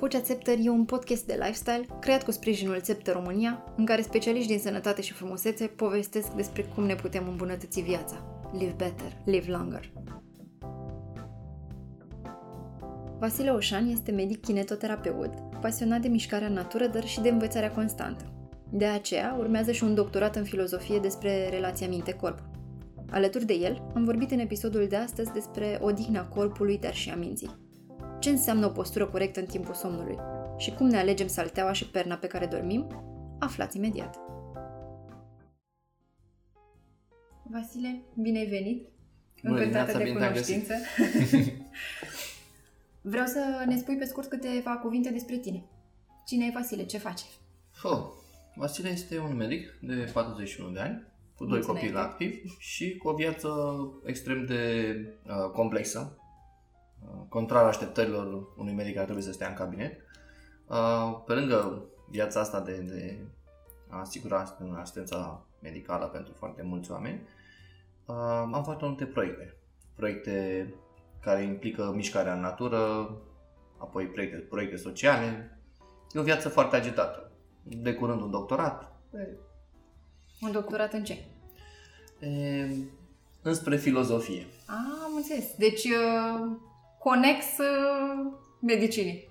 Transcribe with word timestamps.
Vocea 0.00 0.20
Țepter 0.20 0.56
e 0.60 0.68
un 0.68 0.84
podcast 0.84 1.26
de 1.26 1.32
lifestyle 1.32 1.86
creat 2.00 2.24
cu 2.24 2.30
sprijinul 2.30 2.80
Țepter 2.80 3.14
România, 3.14 3.64
în 3.76 3.84
care 3.84 4.02
specialiști 4.02 4.48
din 4.48 4.58
sănătate 4.58 5.02
și 5.02 5.12
frumusețe 5.12 5.66
povestesc 5.66 6.32
despre 6.32 6.62
cum 6.62 6.84
ne 6.84 6.94
putem 6.94 7.28
îmbunătăți 7.28 7.80
viața. 7.80 8.46
Live 8.52 8.74
better, 8.76 9.16
live 9.24 9.50
longer. 9.50 9.92
Vasile 13.18 13.50
Oșan 13.50 13.88
este 13.88 14.10
medic 14.10 14.40
kinetoterapeut, 14.40 15.30
pasionat 15.60 16.00
de 16.00 16.08
mișcarea 16.08 16.46
în 16.46 16.52
natură, 16.52 16.86
dar 16.86 17.04
și 17.04 17.20
de 17.20 17.28
învățarea 17.28 17.72
constantă. 17.72 18.24
De 18.70 18.84
aceea, 18.84 19.36
urmează 19.38 19.72
și 19.72 19.84
un 19.84 19.94
doctorat 19.94 20.36
în 20.36 20.44
filozofie 20.44 20.98
despre 20.98 21.48
relația 21.48 21.88
minte-corp. 21.88 22.38
Alături 23.10 23.44
de 23.44 23.54
el, 23.54 23.82
am 23.94 24.04
vorbit 24.04 24.30
în 24.30 24.38
episodul 24.38 24.86
de 24.88 24.96
astăzi 24.96 25.32
despre 25.32 25.78
odihna 25.80 26.24
corpului, 26.24 26.78
dar 26.78 26.94
și 26.94 27.10
a 27.10 27.14
minții. 27.14 27.68
Ce 28.20 28.30
înseamnă 28.30 28.66
o 28.66 28.70
postură 28.70 29.06
corectă 29.06 29.40
în 29.40 29.46
timpul 29.46 29.74
somnului? 29.74 30.16
Și 30.56 30.70
cum 30.70 30.86
ne 30.86 30.98
alegem 30.98 31.26
salteaua 31.26 31.72
și 31.72 31.90
perna 31.90 32.14
pe 32.14 32.26
care 32.26 32.46
dormim? 32.46 32.86
Aflați 33.38 33.76
imediat! 33.76 34.16
Vasile, 37.42 38.02
bine 38.14 38.38
ai 38.38 38.46
venit! 38.46 38.88
Încântată 39.42 39.98
de 39.98 40.12
cunoștință! 40.12 40.74
Vreau 43.12 43.26
să 43.26 43.64
ne 43.66 43.76
spui 43.76 43.96
pe 43.96 44.04
scurt 44.04 44.28
câteva 44.28 44.76
cuvinte 44.76 45.10
despre 45.10 45.36
tine. 45.36 45.64
Cine 46.26 46.46
e 46.46 46.52
Vasile? 46.54 46.84
Ce 46.84 46.98
face? 46.98 47.24
Oh, 47.82 48.06
Vasile 48.54 48.88
este 48.88 49.18
un 49.18 49.36
medic 49.36 49.78
de 49.80 50.10
41 50.12 50.70
de 50.70 50.80
ani, 50.80 51.02
cu 51.36 51.44
doi 51.44 51.52
Mulțumesc. 51.52 51.84
copii 51.84 51.98
activi 51.98 52.40
și 52.58 52.96
cu 52.96 53.08
o 53.08 53.14
viață 53.14 53.48
extrem 54.04 54.46
de 54.46 54.94
uh, 55.26 55.50
complexă, 55.52 56.12
uh, 56.16 56.19
contrar 57.28 57.64
așteptărilor 57.64 58.52
unui 58.56 58.72
medic 58.72 58.92
care 58.92 59.04
trebuie 59.04 59.24
să 59.24 59.32
stea 59.32 59.48
în 59.48 59.54
cabinet. 59.54 60.00
Uh, 60.66 61.22
pe 61.26 61.32
lângă 61.32 61.84
viața 62.08 62.40
asta 62.40 62.60
de, 62.60 62.72
de 62.76 63.18
a 63.88 63.98
asigura 63.98 64.56
asistența 64.80 65.46
medicală 65.62 66.06
pentru 66.06 66.32
foarte 66.32 66.62
mulți 66.62 66.90
oameni, 66.90 67.20
uh, 68.06 68.14
am 68.52 68.62
foarte 68.64 68.84
multe 68.84 69.04
proiecte. 69.04 69.56
Proiecte 69.96 70.66
care 71.20 71.42
implică 71.42 71.92
mișcarea 71.94 72.34
în 72.34 72.40
natură, 72.40 73.10
apoi 73.78 74.06
proiecte, 74.06 74.36
proiecte 74.36 74.76
sociale. 74.76 75.58
E 76.12 76.18
o 76.18 76.22
viață 76.22 76.48
foarte 76.48 76.76
agitată. 76.76 77.30
De 77.62 77.94
curând 77.94 78.20
un 78.20 78.30
doctorat, 78.30 78.92
Un 80.40 80.52
doctorat 80.52 80.92
în 80.92 81.04
ce? 81.04 81.24
e, 82.20 82.68
înspre 83.42 83.76
filozofie. 83.76 84.46
Ah, 84.66 85.02
am 85.04 85.16
înțeles. 85.16 85.56
Deci, 85.56 85.84
uh, 85.84 86.56
conex 87.00 87.44
uh, 87.58 88.32
medicinii. 88.60 89.28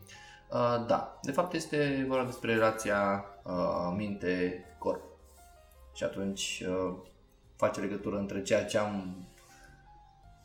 Uh, 0.51 0.85
da, 0.87 1.19
de 1.21 1.31
fapt 1.31 1.53
este 1.53 2.05
vorba 2.07 2.25
despre 2.25 2.53
relația 2.53 3.25
uh, 3.43 3.93
minte-corp. 3.95 5.01
Și 5.93 6.03
atunci 6.03 6.63
uh, 6.67 6.95
face 7.55 7.79
legătură 7.79 8.17
între 8.17 8.41
ceea 8.41 8.65
ce 8.65 8.77
am 8.77 9.27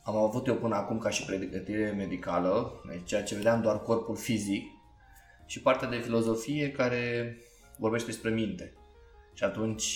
am 0.04 0.16
avut 0.16 0.46
eu 0.46 0.54
până 0.54 0.74
acum 0.74 0.98
ca 0.98 1.10
și 1.10 1.24
pregătire 1.24 1.90
medicală, 1.90 2.82
deci 2.88 3.04
ceea 3.04 3.22
ce 3.22 3.34
vedeam 3.34 3.60
doar 3.60 3.80
corpul 3.80 4.16
fizic, 4.16 4.64
și 5.46 5.60
partea 5.60 5.88
de 5.88 5.96
filozofie 5.96 6.70
care 6.70 7.36
vorbește 7.78 8.06
despre 8.06 8.30
minte. 8.30 8.72
Și 9.32 9.44
atunci, 9.44 9.86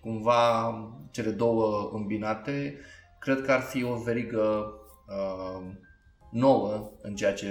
cumva, 0.00 0.74
cele 1.10 1.30
două 1.30 1.90
îmbinate, 1.92 2.78
cred 3.18 3.42
că 3.42 3.52
ar 3.52 3.60
fi 3.60 3.84
o 3.84 3.94
verigă 3.94 4.72
uh, 5.08 5.66
nouă 6.34 6.90
în 7.00 7.14
ceea 7.14 7.32
ce 7.32 7.48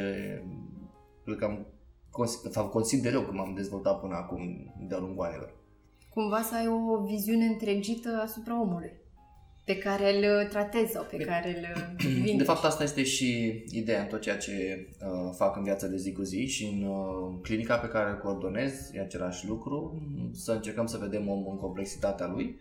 cred 1.24 1.38
că 1.38 1.46
am 1.46 1.68
cons- 2.10 2.52
sau 2.52 2.68
consider 2.68 3.14
eu 3.14 3.22
că 3.22 3.32
m-am 3.32 3.54
dezvoltat 3.54 4.00
până 4.00 4.16
acum 4.16 4.74
de-a 4.88 4.98
lungul 4.98 5.26
anilor. 5.26 5.54
Cumva 6.10 6.42
să 6.42 6.56
ai 6.56 6.68
o 6.68 7.04
viziune 7.04 7.46
întregită 7.46 8.22
asupra 8.24 8.62
omului 8.62 9.02
pe 9.66 9.78
care 9.78 10.16
îl 10.16 10.48
tratezi 10.48 10.92
sau 10.92 11.04
pe 11.04 11.18
care 11.18 11.58
îl 11.58 11.96
vindeci. 11.98 12.36
De 12.44 12.44
fapt, 12.44 12.64
asta 12.64 12.84
este 12.84 13.04
și 13.04 13.64
ideea 13.72 14.02
în 14.02 14.08
tot 14.08 14.22
ceea 14.22 14.38
ce 14.38 14.88
uh, 15.00 15.34
fac 15.36 15.56
în 15.56 15.64
viața 15.64 15.88
de 15.88 15.98
zi 15.98 16.12
cu 16.12 16.22
zi 16.22 16.48
și 16.48 16.66
în 16.66 16.88
uh, 16.88 17.40
clinica 17.42 17.76
pe 17.76 17.88
care 17.88 18.12
o 18.12 18.18
coordonez 18.18 18.90
e 18.94 19.00
același 19.00 19.48
lucru, 19.48 20.02
să 20.32 20.52
încercăm 20.52 20.86
să 20.86 20.98
vedem 20.98 21.30
omul 21.30 21.52
în 21.52 21.58
complexitatea 21.58 22.28
lui. 22.28 22.60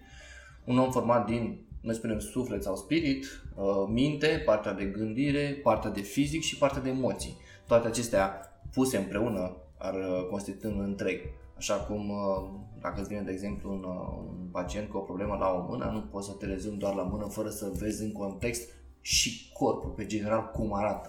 Un 0.64 0.78
om 0.78 0.91
format 0.91 1.26
din, 1.26 1.60
noi 1.82 1.94
spunem, 1.94 2.19
suflet 2.19 2.62
sau 2.62 2.76
spirit, 2.76 3.26
uh, 3.54 3.65
minte, 3.88 4.43
partea 4.44 4.72
de 4.72 4.84
gândire, 4.84 5.60
partea 5.62 5.91
de 5.91 6.00
fizic 6.00 6.43
și 6.43 6.59
partea 6.59 6.82
de 6.82 6.88
emoții. 6.88 7.37
Toate 7.66 7.87
acestea 7.87 8.41
puse 8.72 8.97
împreună 8.97 9.56
ar 9.78 9.94
uh, 9.94 10.26
constitui 10.31 10.70
un 10.70 10.81
întreg. 10.81 11.20
Așa 11.56 11.75
cum 11.75 12.09
uh, 12.09 12.50
dacă 12.81 13.00
îți 13.00 13.09
vine, 13.09 13.20
de 13.20 13.31
exemplu, 13.31 13.72
un, 13.72 13.84
uh, 13.84 14.38
un 14.41 14.48
pacient 14.50 14.88
cu 14.88 14.97
o 14.97 15.00
problemă 15.00 15.37
la 15.41 15.50
o 15.50 15.66
mână, 15.69 15.91
nu 15.93 16.00
poți 16.00 16.26
să 16.26 16.32
te 16.32 16.47
rezumi 16.47 16.78
doar 16.78 16.94
la 16.94 17.03
mână 17.03 17.26
fără 17.26 17.48
să 17.48 17.72
vezi 17.78 18.03
în 18.03 18.12
context 18.12 18.70
și 19.00 19.50
corpul, 19.53 19.91
pe 19.91 20.06
general, 20.06 20.50
cum 20.50 20.75
arată, 20.75 21.09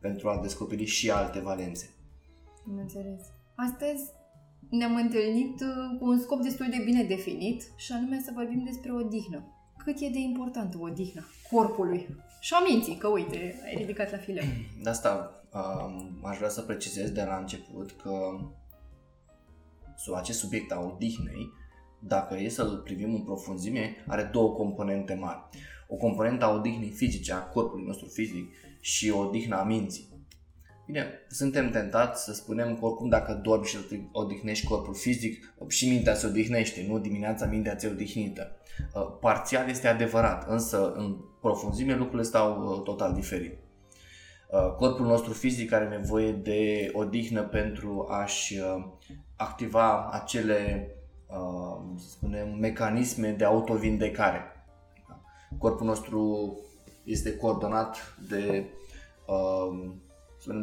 pentru 0.00 0.28
a 0.28 0.40
descoperi 0.42 0.84
și 0.84 1.10
alte 1.10 1.40
valențe. 1.40 1.90
Am 2.68 2.78
înțeles. 2.78 3.20
Astăzi 3.54 4.02
ne-am 4.70 4.94
întâlnit 4.94 5.60
uh, 5.60 5.98
cu 5.98 6.08
un 6.08 6.20
scop 6.20 6.40
destul 6.40 6.66
de 6.70 6.82
bine 6.84 7.02
definit 7.02 7.62
și 7.76 7.92
anume 7.92 8.20
să 8.24 8.30
vorbim 8.34 8.62
despre 8.64 8.92
odihnă. 8.92 9.55
Cât 9.86 10.00
e 10.00 10.08
de 10.08 10.18
importantă 10.18 10.78
odihna 10.80 11.24
corpului 11.50 12.16
și 12.40 12.54
a 12.54 12.64
minții, 12.68 12.96
că 12.96 13.08
uite, 13.08 13.62
ai 13.64 13.74
ridicat 13.76 14.10
la 14.10 14.18
fileu. 14.18 14.44
De 14.82 14.88
asta 14.88 15.42
um, 15.52 16.20
aș 16.22 16.36
vrea 16.36 16.48
să 16.48 16.60
precizez 16.60 17.10
de 17.10 17.22
la 17.22 17.36
început 17.36 17.90
că 17.92 18.38
sub 19.96 20.14
acest 20.14 20.38
subiect 20.38 20.72
a 20.72 20.80
odihnei, 20.80 21.52
dacă 22.00 22.36
e 22.36 22.48
să-l 22.48 22.80
privim 22.84 23.14
în 23.14 23.22
profunzime, 23.22 24.04
are 24.06 24.30
două 24.32 24.52
componente 24.52 25.14
mari. 25.14 25.40
O 25.88 25.96
componentă 25.96 26.44
a 26.44 26.54
odihnei 26.54 26.90
fizice, 26.90 27.32
a 27.32 27.42
corpului 27.42 27.86
nostru 27.86 28.06
fizic 28.06 28.54
și 28.80 29.10
o 29.10 29.18
odihnă 29.18 29.56
a 29.56 29.64
minții. 29.64 30.08
Bine, 30.86 31.06
suntem 31.28 31.70
tentați 31.70 32.24
să 32.24 32.32
spunem 32.32 32.76
că 32.78 32.84
oricum 32.84 33.08
dacă 33.08 33.40
dormi 33.42 33.64
și 33.64 33.76
odihnești 34.12 34.66
corpul 34.66 34.94
fizic, 34.94 35.54
și 35.68 35.88
mintea 35.88 36.14
se 36.14 36.26
odihnește, 36.26 36.84
nu? 36.88 36.98
Dimineața 36.98 37.46
mintea 37.46 37.74
ți 37.74 37.86
odihnită. 37.86 38.56
Uh, 38.94 39.16
Parțial 39.20 39.68
este 39.68 39.88
adevărat, 39.88 40.48
însă 40.48 40.92
în 40.92 41.16
profunzime 41.40 41.94
lucrurile 41.94 42.22
stau 42.22 42.62
uh, 42.62 42.82
total 42.82 43.12
diferit. 43.12 43.58
Uh, 44.50 44.74
Corpul 44.76 45.06
nostru 45.06 45.32
fizic 45.32 45.72
are 45.72 45.88
nevoie 45.88 46.32
de 46.32 46.90
odihnă 46.92 47.42
pentru 47.42 48.06
a-și 48.08 48.58
uh, 48.58 48.84
activa 49.36 50.08
acele, 50.10 50.90
uh, 51.28 51.98
să 51.98 52.08
spunem, 52.08 52.58
mecanisme 52.58 53.30
de 53.30 53.44
autovindecare. 53.44 54.40
Corpul 55.58 55.86
nostru 55.86 56.52
este 57.04 57.36
coordonat 57.36 58.16
de 58.28 58.64
uh, 59.26 59.94
să 59.94 59.94
spunem, 59.94 60.05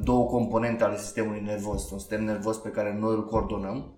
două 0.04 0.26
componente 0.26 0.84
ale 0.84 0.98
sistemului 0.98 1.42
nervos. 1.42 1.92
Un 1.92 2.00
sistem 2.00 2.24
nervos 2.24 2.58
pe 2.58 2.70
care 2.70 2.98
noi 3.00 3.14
îl 3.14 3.26
coordonăm 3.26 3.94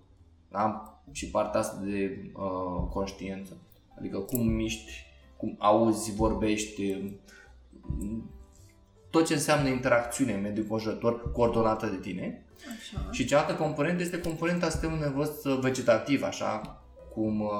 da? 0.50 1.00
și 1.12 1.30
partea 1.30 1.60
asta 1.60 1.80
de 1.84 2.30
uh, 2.34 2.88
conștiință. 2.90 3.56
Adică 3.98 4.18
cum 4.18 4.46
miști, 4.48 4.92
cum 5.36 5.54
auzi, 5.58 6.14
vorbești, 6.14 6.96
tot 9.10 9.26
ce 9.26 9.34
înseamnă 9.34 9.68
interacțiune 9.68 10.32
în 10.32 10.40
mediul 10.40 10.66
conjurător 10.66 11.32
coordonată 11.32 11.86
de 11.86 11.96
tine. 11.96 12.44
Așa. 12.78 13.10
Și 13.10 13.24
cealaltă 13.24 13.54
componentă 13.54 14.02
este 14.02 14.20
componenta 14.20 14.68
sistemului 14.68 15.02
nervos 15.02 15.42
vegetativ, 15.60 16.22
așa 16.22 16.82
cum 17.14 17.40
uh, 17.40 17.50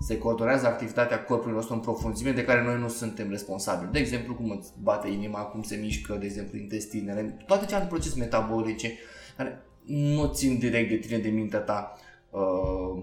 se 0.00 0.18
coordonează 0.18 0.66
activitatea 0.66 1.24
corpului 1.24 1.54
nostru 1.54 1.74
în 1.74 1.80
profunzime 1.80 2.30
de 2.30 2.44
care 2.44 2.62
noi 2.62 2.78
nu 2.78 2.88
suntem 2.88 3.30
responsabili. 3.30 3.92
De 3.92 3.98
exemplu, 3.98 4.34
cum 4.34 4.50
îți 4.50 4.72
bate 4.82 5.08
inima, 5.08 5.40
cum 5.40 5.62
se 5.62 5.76
mișcă, 5.76 6.14
de 6.14 6.24
exemplu, 6.24 6.58
intestinele, 6.58 7.36
toate 7.46 7.64
celelalte 7.64 7.90
procese 7.90 8.18
metabolice 8.18 8.92
care 9.36 9.62
nu 9.86 10.26
țin 10.26 10.58
direct 10.58 10.88
de 10.88 10.96
tine, 10.96 11.18
de 11.18 11.28
mintea 11.28 11.58
ta 11.58 11.92
uh, 12.30 13.02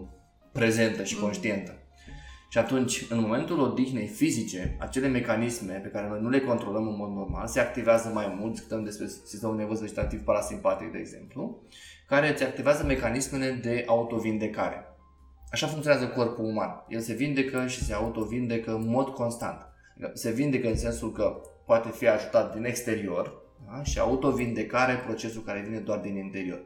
prezentă 0.51 1.03
și 1.03 1.15
Mm. 1.15 1.21
conștientă. 1.21 1.77
Și 2.49 2.59
atunci, 2.59 3.05
în 3.09 3.19
momentul 3.19 3.59
odihnei 3.59 4.07
fizice, 4.07 4.75
acele 4.79 5.07
mecanisme 5.07 5.73
pe 5.73 5.87
care 5.87 6.07
noi 6.07 6.21
nu 6.21 6.29
le 6.29 6.39
controlăm 6.39 6.87
în 6.87 6.95
mod 6.97 7.11
normal 7.11 7.47
se 7.47 7.59
activează 7.59 8.11
mai 8.13 8.35
mult, 8.39 8.51
discutăm 8.51 8.83
despre 8.83 9.07
sistemul 9.07 9.55
nervos 9.55 9.79
vegetativ 9.79 10.23
parasimpatic, 10.23 10.91
de 10.91 10.97
exemplu, 10.97 11.61
care 12.07 12.31
îți 12.31 12.43
activează 12.43 12.83
mecanismele 12.83 13.51
de 13.51 13.83
autovindecare. 13.87 14.92
Așa 15.53 15.67
funcționează 15.67 16.07
corpul 16.07 16.45
uman. 16.45 16.85
El 16.89 16.99
se 16.99 17.13
vindecă 17.13 17.67
și 17.67 17.83
se 17.83 17.93
autovindecă 17.93 18.71
în 18.71 18.87
mod 18.87 19.07
constant. 19.07 19.67
Adică 19.93 20.11
Se 20.13 20.31
vindecă 20.31 20.67
în 20.67 20.77
sensul 20.77 21.11
că 21.11 21.41
poate 21.65 21.89
fi 21.89 22.07
ajutat 22.07 22.53
din 22.53 22.65
exterior 22.65 23.41
da? 23.65 23.83
și 23.83 23.99
autovindecare 23.99 24.95
procesul 25.05 25.41
care 25.43 25.65
vine 25.67 25.79
doar 25.79 25.99
din 25.99 26.15
interior. 26.15 26.65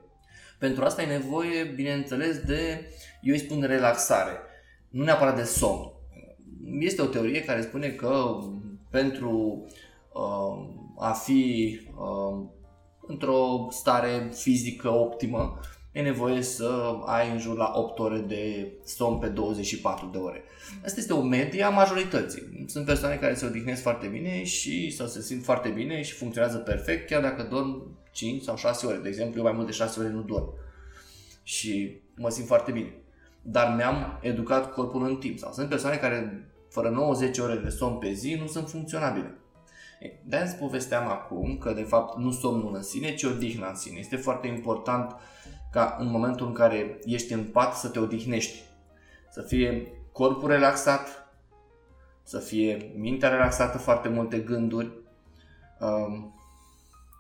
Pentru 0.60 0.84
asta 0.84 1.02
e 1.02 1.06
nevoie, 1.06 1.64
bineînțeles, 1.64 2.40
de, 2.40 2.92
eu 3.22 3.34
îi 3.34 3.40
spun 3.40 3.62
relaxare, 3.62 4.32
nu 4.90 5.04
neapărat 5.04 5.36
de 5.36 5.44
somn. 5.44 5.92
Este 6.80 7.02
o 7.02 7.06
teorie 7.06 7.44
care 7.44 7.62
spune 7.62 7.88
că 7.88 8.26
pentru 8.90 9.66
uh, 10.14 10.68
a 10.98 11.12
fi 11.12 11.80
uh, 11.96 12.46
într-o 13.08 13.68
stare 13.70 14.30
fizică 14.34 14.90
optimă, 14.90 15.60
e 15.98 16.02
nevoie 16.02 16.42
să 16.42 17.00
ai 17.06 17.32
în 17.32 17.40
jur 17.40 17.58
la 17.58 17.72
8 17.76 18.00
ore 18.00 18.18
de 18.18 18.72
somn 18.84 19.20
pe 19.20 19.28
24 19.28 20.10
de 20.12 20.18
ore. 20.18 20.44
Asta 20.86 21.00
este 21.00 21.14
o 21.14 21.22
medie 21.22 21.64
a 21.64 21.70
majorității. 21.70 22.64
Sunt 22.68 22.86
persoane 22.86 23.16
care 23.16 23.34
se 23.34 23.46
odihnesc 23.46 23.82
foarte 23.82 24.08
bine 24.08 24.44
și 24.44 24.92
sau 24.92 25.08
se 25.08 25.22
simt 25.22 25.44
foarte 25.44 25.70
bine 25.70 26.02
și 26.02 26.14
funcționează 26.14 26.58
perfect, 26.58 27.10
chiar 27.10 27.22
dacă 27.22 27.44
dorm 27.44 27.98
5 28.12 28.44
sau 28.44 28.56
6 28.56 28.86
ore. 28.86 28.98
De 28.98 29.08
exemplu, 29.08 29.38
eu 29.38 29.44
mai 29.44 29.54
mult 29.54 29.66
de 29.66 29.72
6 29.72 30.00
ore 30.00 30.10
nu 30.10 30.22
dorm. 30.22 30.54
Și 31.44 32.02
mă 32.16 32.30
simt 32.30 32.48
foarte 32.48 32.72
bine. 32.72 32.94
Dar 33.42 33.76
mi-am 33.76 34.20
educat 34.22 34.74
corpul 34.74 35.08
în 35.08 35.16
timp. 35.16 35.38
Sau 35.38 35.52
sunt 35.52 35.70
persoane 35.70 35.96
care 35.96 36.50
fără 36.70 36.90
90 36.90 37.38
ore 37.38 37.56
de 37.56 37.70
somn 37.70 37.98
pe 37.98 38.12
zi 38.12 38.38
nu 38.40 38.48
sunt 38.48 38.70
funcționabile. 38.70 39.38
De-aia 40.24 40.46
îți 40.46 40.56
povesteam 40.56 41.08
acum 41.08 41.58
că 41.58 41.72
de 41.72 41.82
fapt 41.82 42.18
nu 42.18 42.32
somnul 42.32 42.76
în 42.76 42.84
sine, 42.84 43.16
ci 43.16 43.24
odihna 43.24 43.70
în 43.70 43.76
sine. 43.76 44.00
Este 44.00 44.16
foarte 44.16 44.48
important 44.48 45.16
ca 45.78 45.98
în 46.00 46.10
momentul 46.10 46.48
în 46.48 46.54
care 46.54 47.00
ești 47.06 47.34
în 47.34 47.44
pat 47.44 47.76
să 47.76 47.88
te 47.88 48.00
odihnești. 48.00 48.64
Să 49.32 49.42
fie 49.42 49.88
corpul 50.12 50.50
relaxat, 50.50 51.30
să 52.24 52.40
fie 52.40 52.92
mintea 52.96 53.30
relaxată, 53.30 53.78
foarte 53.78 54.10
multe 54.10 54.38
gânduri. 54.38 54.92
Um, 55.80 56.36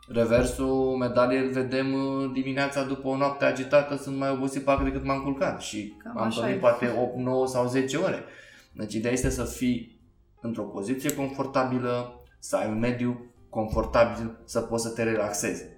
reversul 0.07 0.95
medaliei 0.99 1.41
îl 1.41 1.51
vedem 1.51 1.93
uh, 1.93 2.31
dimineața 2.33 2.83
după 2.83 3.07
o 3.07 3.17
noapte 3.17 3.45
agitată, 3.45 3.95
sunt 3.95 4.17
mai 4.17 4.29
obosit 4.29 4.63
parcă 4.63 4.83
decât 4.83 5.03
m-am 5.03 5.21
culcat 5.21 5.61
și 5.61 5.93
Cam 6.03 6.17
am 6.17 6.33
dormit 6.35 6.59
poate 6.59 6.93
8, 6.99 7.15
9 7.15 7.47
sau 7.47 7.67
10 7.67 7.97
ore. 7.97 8.23
Deci 8.71 8.93
ideea 8.93 9.13
este 9.13 9.29
să 9.29 9.43
fii 9.43 9.99
într-o 10.41 10.63
poziție 10.63 11.15
confortabilă, 11.15 12.23
să 12.39 12.55
ai 12.55 12.69
un 12.69 12.79
mediu 12.79 13.25
confortabil, 13.49 14.39
să 14.45 14.61
poți 14.61 14.83
să 14.83 14.89
te 14.89 15.03
relaxezi. 15.03 15.76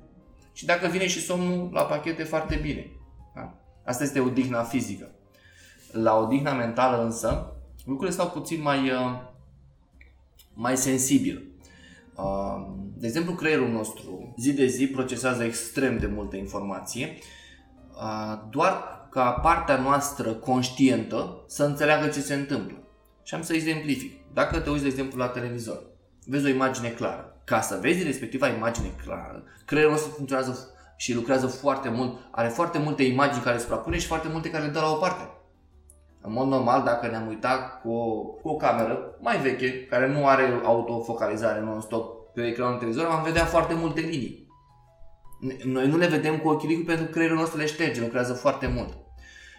Și 0.59 0.65
dacă 0.65 0.87
vine 0.87 1.07
și 1.07 1.21
somnul 1.21 1.69
la 1.73 1.81
pachet 1.81 2.19
e 2.19 2.23
foarte 2.23 2.55
bine. 2.55 2.91
Da? 3.35 3.53
Asta 3.85 4.03
este 4.03 4.19
odihna 4.19 4.63
fizică. 4.63 5.11
La 5.91 6.17
odihna 6.17 6.53
mentală 6.53 7.03
însă, 7.03 7.53
lucrurile 7.85 8.15
stau 8.15 8.29
puțin 8.29 8.61
mai, 8.61 8.89
uh, 8.89 9.21
mai 10.53 10.77
sensibil. 10.77 11.51
Uh, 12.15 12.67
de 12.95 13.07
exemplu, 13.07 13.33
creierul 13.33 13.69
nostru 13.69 14.33
zi 14.37 14.53
de 14.53 14.65
zi 14.65 14.87
procesează 14.87 15.43
extrem 15.43 15.97
de 15.97 16.07
multă 16.07 16.35
informație, 16.35 17.17
uh, 17.89 18.39
doar 18.49 19.07
ca 19.11 19.31
partea 19.31 19.79
noastră 19.79 20.33
conștientă 20.33 21.43
să 21.47 21.63
înțeleagă 21.63 22.07
ce 22.07 22.21
se 22.21 22.33
întâmplă. 22.33 22.77
Și 23.23 23.35
am 23.35 23.41
să 23.41 23.53
exemplific. 23.53 24.33
Dacă 24.33 24.59
te 24.59 24.69
uiți, 24.69 24.83
de 24.83 24.89
exemplu, 24.89 25.17
la 25.17 25.27
televizor, 25.27 25.83
vezi 26.25 26.45
o 26.45 26.49
imagine 26.49 26.89
clară. 26.89 27.28
Ca 27.49 27.61
să 27.61 27.77
vezi 27.81 28.03
respectiva 28.03 28.47
imagine 28.47 28.93
clară, 29.05 29.43
creierul 29.65 29.91
nostru 29.91 30.11
funcționează 30.11 30.73
și 30.97 31.13
lucrează 31.13 31.47
foarte 31.47 31.89
mult, 31.89 32.17
are 32.31 32.47
foarte 32.47 32.77
multe 32.77 33.03
imagini 33.03 33.43
care 33.43 33.57
se 33.57 33.61
suprapune 33.61 33.97
și 33.97 34.07
foarte 34.07 34.27
multe 34.31 34.49
care 34.49 34.63
le 34.65 34.69
dă 34.69 34.79
la 34.79 34.91
o 34.91 34.95
parte. 34.95 35.29
În 36.21 36.31
mod 36.31 36.47
normal, 36.47 36.83
dacă 36.83 37.07
ne-am 37.07 37.27
uitat 37.27 37.81
cu 37.81 37.91
o, 37.91 38.21
cu 38.23 38.49
o 38.49 38.55
cameră 38.55 39.17
mai 39.19 39.37
veche, 39.37 39.85
care 39.85 40.07
nu 40.07 40.27
are 40.27 40.61
autofocalizare 40.63 41.59
non-stop 41.59 42.33
pe 42.33 42.47
ecranul 42.47 42.77
televizor, 42.77 43.05
am 43.05 43.23
vedea 43.23 43.45
foarte 43.45 43.73
multe 43.73 44.01
linii. 44.01 44.47
Noi 45.63 45.87
nu 45.87 45.97
le 45.97 46.07
vedem 46.07 46.37
cu 46.37 46.49
ochii 46.49 46.83
pentru 46.83 47.05
că 47.05 47.11
creierul 47.11 47.37
nostru 47.37 47.57
le 47.57 47.65
șterge, 47.65 48.01
lucrează 48.01 48.33
foarte 48.33 48.67
mult. 48.67 48.97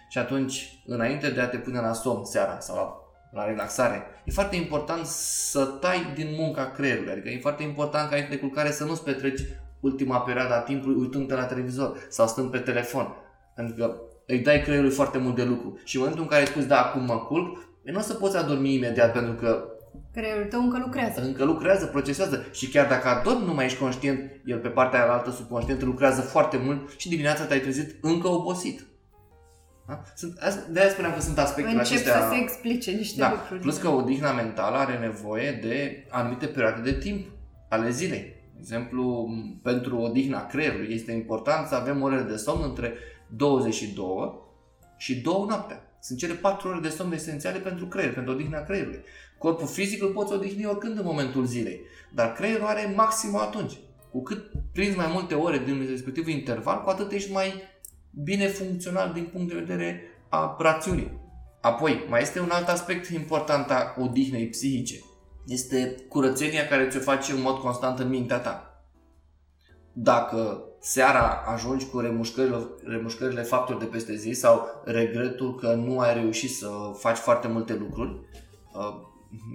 Și 0.09 0.17
atunci, 0.17 0.83
înainte 0.85 1.29
de 1.29 1.41
a 1.41 1.47
te 1.47 1.57
pune 1.57 1.79
la 1.79 1.93
somn 1.93 2.25
seara 2.25 2.59
sau 2.59 2.75
la 2.75 3.01
la 3.31 3.45
relaxare. 3.45 4.03
E 4.25 4.31
foarte 4.31 4.55
important 4.55 5.05
să 5.05 5.65
tai 5.65 6.11
din 6.15 6.27
munca 6.37 6.71
creierului, 6.71 7.11
adică 7.11 7.29
e 7.29 7.39
foarte 7.39 7.63
important 7.63 8.09
ca 8.09 8.15
înainte 8.15 8.35
de 8.35 8.41
culcare 8.41 8.71
să 8.71 8.83
nu-ți 8.83 9.03
petreci 9.03 9.41
ultima 9.79 10.19
perioadă 10.19 10.53
a 10.53 10.59
timpului 10.59 11.01
uitându-te 11.01 11.33
la 11.33 11.45
televizor 11.45 11.97
sau 12.09 12.27
stând 12.27 12.51
pe 12.51 12.57
telefon. 12.57 13.07
Pentru 13.55 13.75
că 13.75 13.95
îi 14.25 14.39
dai 14.39 14.61
creierului 14.61 14.93
foarte 14.93 15.17
mult 15.17 15.35
de 15.35 15.43
lucru. 15.43 15.79
Și 15.83 15.95
în 15.95 16.01
momentul 16.01 16.23
în 16.23 16.29
care 16.29 16.45
spui, 16.45 16.63
da, 16.63 16.81
acum 16.81 17.05
mă 17.05 17.17
culc, 17.17 17.57
nu 17.83 17.99
o 17.99 18.01
să 18.01 18.13
poți 18.13 18.37
adormi 18.37 18.73
imediat 18.73 19.11
pentru 19.11 19.33
că 19.33 19.65
Creierul 20.13 20.45
tău 20.45 20.61
încă 20.61 20.77
lucrează. 20.77 21.21
Încă 21.21 21.43
lucrează, 21.43 21.85
procesează 21.85 22.45
și 22.51 22.67
chiar 22.69 22.87
dacă 22.87 23.07
adormi 23.07 23.45
nu 23.45 23.53
mai 23.53 23.65
ești 23.65 23.79
conștient, 23.79 24.31
el 24.45 24.57
pe 24.57 24.67
partea 24.67 25.11
altă 25.11 25.31
subconștient 25.31 25.81
lucrează 25.81 26.21
foarte 26.21 26.57
mult 26.57 26.89
și 26.97 27.09
dimineața 27.09 27.43
te-ai 27.43 27.59
trezit 27.59 27.95
încă 28.01 28.27
obosit. 28.27 28.85
Da? 29.87 30.01
Sunt, 30.15 30.39
de-aia 30.69 30.89
spuneam 30.89 31.13
că 31.13 31.21
sunt 31.21 31.37
aspectele 31.37 31.77
Încep 31.77 31.93
acestea. 31.93 32.21
să 32.21 32.29
se 32.31 32.41
explice 32.41 32.91
niște 32.91 33.19
da. 33.19 33.31
lucruri. 33.31 33.59
Plus 33.59 33.77
că 33.77 33.87
odihna 33.87 34.31
mentală 34.31 34.77
are 34.77 34.97
nevoie 34.97 35.51
de 35.51 36.05
anumite 36.09 36.45
perioade 36.45 36.91
de 36.91 36.97
timp 36.97 37.27
ale 37.69 37.89
zilei. 37.89 38.19
De 38.53 38.59
exemplu, 38.59 39.29
pentru 39.63 39.97
odihna 39.97 40.45
creierului 40.45 40.93
este 40.93 41.11
important 41.11 41.67
să 41.67 41.75
avem 41.75 42.01
orele 42.01 42.21
de 42.21 42.35
somn 42.35 42.63
între 42.63 42.93
22 43.35 44.39
și 44.97 45.15
2 45.21 45.45
noaptea. 45.47 45.85
Sunt 46.01 46.17
cele 46.17 46.33
4 46.33 46.67
ore 46.67 46.79
de 46.79 46.89
somn 46.89 47.13
esențiale 47.13 47.57
pentru 47.59 47.85
creier, 47.85 48.13
pentru 48.13 48.33
odihna 48.33 48.59
creierului. 48.63 49.03
Corpul 49.37 49.67
fizic 49.67 50.01
îl 50.01 50.09
poți 50.09 50.33
odihni 50.33 50.65
oricând 50.65 50.97
în 50.97 51.05
momentul 51.05 51.45
zilei, 51.45 51.81
dar 52.13 52.33
creierul 52.33 52.65
are 52.65 52.93
maximul 52.95 53.39
atunci. 53.39 53.73
Cu 54.11 54.21
cât 54.21 54.51
prinzi 54.73 54.97
mai 54.97 55.09
multe 55.11 55.33
ore 55.33 55.61
din 55.65 55.85
respectivul 55.89 56.29
interval, 56.29 56.83
cu 56.83 56.89
atât 56.89 57.11
ești 57.11 57.31
mai 57.31 57.53
bine 58.23 58.47
funcțional 58.47 59.13
din 59.13 59.29
punct 59.31 59.47
de 59.53 59.59
vedere 59.59 60.01
a 60.29 60.55
rațiunii. 60.59 61.19
Apoi, 61.61 62.05
mai 62.09 62.21
este 62.21 62.39
un 62.39 62.49
alt 62.49 62.67
aspect 62.67 63.07
important 63.07 63.71
a 63.71 63.95
odihnei 63.97 64.47
psihice. 64.47 64.99
Este 65.45 65.95
curățenia 66.09 66.67
care 66.67 66.87
ți-o 66.87 66.99
face 66.99 67.31
în 67.31 67.41
mod 67.41 67.57
constant 67.57 67.99
în 67.99 68.09
mintea 68.09 68.37
ta. 68.37 68.85
Dacă 69.93 70.63
seara 70.79 71.43
ajungi 71.45 71.85
cu 71.85 71.99
remușcările, 71.99 72.67
remușcările 72.83 73.41
faptelor 73.41 73.81
de 73.81 73.87
peste 73.87 74.15
zi 74.15 74.31
sau 74.31 74.81
regretul 74.85 75.55
că 75.55 75.73
nu 75.73 75.99
ai 75.99 76.13
reușit 76.13 76.49
să 76.49 76.69
faci 76.97 77.17
foarte 77.17 77.47
multe 77.47 77.73
lucruri, 77.73 78.19
uh, 78.73 79.09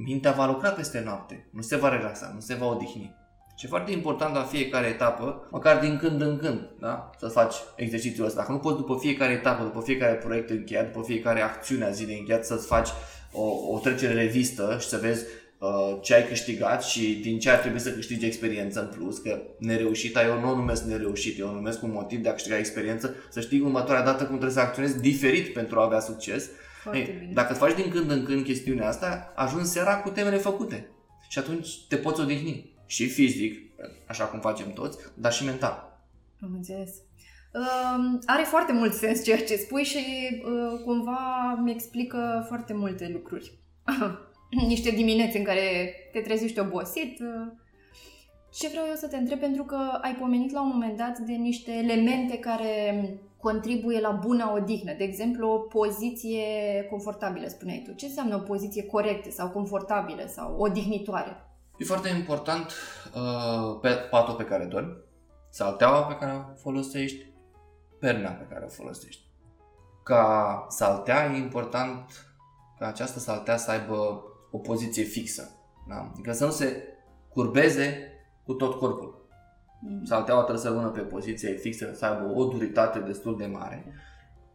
mintea 0.05 0.33
va 0.33 0.47
lucra 0.47 0.71
peste 0.71 1.01
noapte, 1.01 1.49
nu 1.53 1.61
se 1.61 1.77
va 1.77 1.89
relaxa, 1.89 2.31
nu 2.35 2.41
se 2.41 2.55
va 2.55 2.67
odihni. 2.67 3.15
Și 3.57 3.65
e 3.65 3.69
foarte 3.69 3.93
important 3.93 4.35
la 4.35 4.43
fiecare 4.43 4.87
etapă, 4.87 5.49
măcar 5.51 5.79
din 5.79 5.99
când 5.99 6.21
în 6.21 6.39
când, 6.39 6.71
da? 6.81 7.11
să 7.19 7.29
faci 7.29 7.55
exercițiul 7.77 8.27
ăsta. 8.27 8.41
Dacă 8.41 8.53
nu 8.53 8.59
poți 8.59 8.77
după 8.77 8.97
fiecare 9.01 9.33
etapă, 9.33 9.63
după 9.63 9.81
fiecare 9.81 10.15
proiect 10.15 10.51
încheiat, 10.51 10.93
după 10.93 11.05
fiecare 11.07 11.41
acțiune 11.41 11.85
a 11.85 11.91
zilei 11.91 12.19
încheiat, 12.19 12.45
să-ți 12.45 12.67
faci 12.67 12.89
o, 13.33 13.43
o 13.73 13.79
trecere 13.79 14.13
revistă 14.13 14.77
și 14.81 14.89
să 14.89 14.97
vezi 14.97 15.25
uh, 15.59 15.99
ce 16.01 16.15
ai 16.15 16.27
câștigat 16.27 16.85
și 16.85 17.19
din 17.23 17.39
ce 17.39 17.51
ar 17.51 17.59
trebui 17.59 17.79
să 17.79 17.91
câștigi 17.91 18.27
experiență 18.27 18.81
în 18.81 18.99
plus, 18.99 19.19
că 19.19 19.41
nereușita 19.59 20.25
eu 20.25 20.41
nu 20.41 20.51
o 20.51 20.57
numesc 20.57 20.85
nereușit, 20.85 21.39
eu 21.39 21.49
o 21.49 21.53
numesc 21.53 21.83
un 21.83 21.93
motiv 21.93 22.23
de 22.23 22.29
a 22.29 22.33
câștiga 22.33 22.59
experiență, 22.59 23.15
să 23.31 23.41
știi 23.41 23.61
următoarea 23.61 24.05
dată 24.05 24.19
cum 24.19 24.35
trebuie 24.39 24.51
să 24.51 24.61
acționezi 24.61 25.01
diferit 25.01 25.53
pentru 25.53 25.79
a 25.79 25.85
avea 25.85 26.01
succes. 26.01 26.49
Ei, 26.95 27.31
dacă 27.33 27.55
faci 27.55 27.75
din 27.75 27.91
când 27.91 28.11
în 28.11 28.25
când 28.25 28.45
chestiunea 28.45 28.89
asta, 28.89 29.33
ajungi 29.37 29.69
seara 29.69 29.97
cu 29.97 30.09
temele 30.09 30.37
făcute 30.37 30.91
și 31.29 31.39
atunci 31.39 31.69
te 31.89 31.97
poți 31.97 32.21
odihni 32.21 32.76
și 32.87 33.09
fizic, 33.09 33.61
așa 34.07 34.25
cum 34.25 34.41
facem 34.41 34.73
toți, 34.73 34.99
dar 35.15 35.33
și 35.33 35.45
mental. 35.45 36.01
Am 36.41 36.53
înțeles. 36.55 36.91
Uh, 37.53 38.19
are 38.27 38.43
foarte 38.43 38.73
mult 38.73 38.93
sens 38.93 39.25
ceea 39.25 39.45
ce 39.45 39.57
spui 39.57 39.83
și 39.83 39.99
uh, 39.99 40.81
cumva 40.85 41.55
mi 41.63 41.71
explică 41.71 42.45
foarte 42.49 42.73
multe 42.75 43.11
lucruri. 43.13 43.53
Niște 44.69 44.91
dimineți 44.91 45.37
în 45.37 45.45
care 45.45 45.95
te 46.13 46.21
trezești 46.21 46.59
obosit. 46.59 47.21
Uh, 47.21 47.53
ce 48.53 48.69
vreau 48.69 48.87
eu 48.89 48.95
să 48.95 49.09
te 49.09 49.17
întreb, 49.17 49.39
pentru 49.39 49.65
că 49.65 49.99
ai 50.03 50.15
pomenit 50.15 50.53
la 50.53 50.63
un 50.63 50.69
moment 50.73 50.97
dat 50.97 51.19
de 51.19 51.33
niște 51.33 51.73
elemente 51.73 52.39
care 52.39 53.09
contribuie 53.37 54.01
la 54.01 54.11
buna 54.11 54.55
odihnă. 54.55 54.93
De 54.99 55.05
exemplu, 55.05 55.49
o 55.49 55.59
poziție 55.59 56.45
confortabilă, 56.91 57.47
spuneai 57.47 57.83
tu. 57.87 57.93
Ce 57.93 58.07
înseamnă 58.07 58.37
o 58.37 58.39
poziție 58.39 58.87
corectă 58.87 59.31
sau 59.31 59.49
confortabilă 59.49 60.25
sau 60.27 60.57
odihnitoare? 60.59 61.46
E 61.77 61.85
foarte 61.85 62.09
important 62.09 62.73
uh, 63.15 63.79
pe 63.81 63.89
patul 64.11 64.35
pe 64.35 64.45
care 64.45 64.65
dormi, 64.65 64.97
salteaua 65.51 66.03
pe 66.03 66.17
care 66.17 66.33
o 66.53 66.55
folosești, 66.55 67.33
perna 67.99 68.31
pe 68.31 68.47
care 68.51 68.65
o 68.65 68.69
folosești. 68.69 69.25
Ca 70.03 70.67
saltea 70.69 71.33
e 71.33 71.37
important 71.37 72.27
ca 72.79 72.87
această 72.87 73.19
saltea 73.19 73.57
să 73.57 73.71
aibă 73.71 74.25
o 74.51 74.59
poziție 74.59 75.03
fixă. 75.03 75.51
Da? 75.89 76.11
Adică 76.13 76.33
să 76.33 76.45
nu 76.45 76.51
se 76.51 76.83
curbeze 77.29 78.13
cu 78.45 78.53
tot 78.53 78.79
corpul. 78.79 79.29
Mm. 79.81 80.05
Salteaua 80.05 80.43
trebuie 80.43 80.65
să 80.65 80.69
rămână 80.69 80.89
pe 80.89 81.01
poziție 81.01 81.53
fixă, 81.53 81.91
să 81.95 82.05
aibă 82.05 82.33
o 82.35 82.45
duritate 82.45 82.99
destul 82.99 83.37
de 83.37 83.47
mare. 83.47 83.95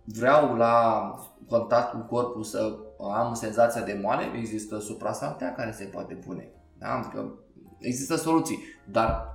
Vreau 0.03 0.55
la 0.55 1.05
contact 1.47 1.91
cu 1.91 1.97
corpul 1.97 2.43
să 2.43 2.77
am 3.13 3.33
senzația 3.33 3.81
de 3.81 3.99
moale, 4.01 4.31
există 4.35 4.79
suprasaltea 4.79 5.53
care 5.53 5.71
se 5.71 5.83
poate 5.83 6.13
pune 6.13 6.51
da? 6.81 6.93
Adică 6.93 7.33
există 7.79 8.15
soluții, 8.15 8.63
dar 8.85 9.27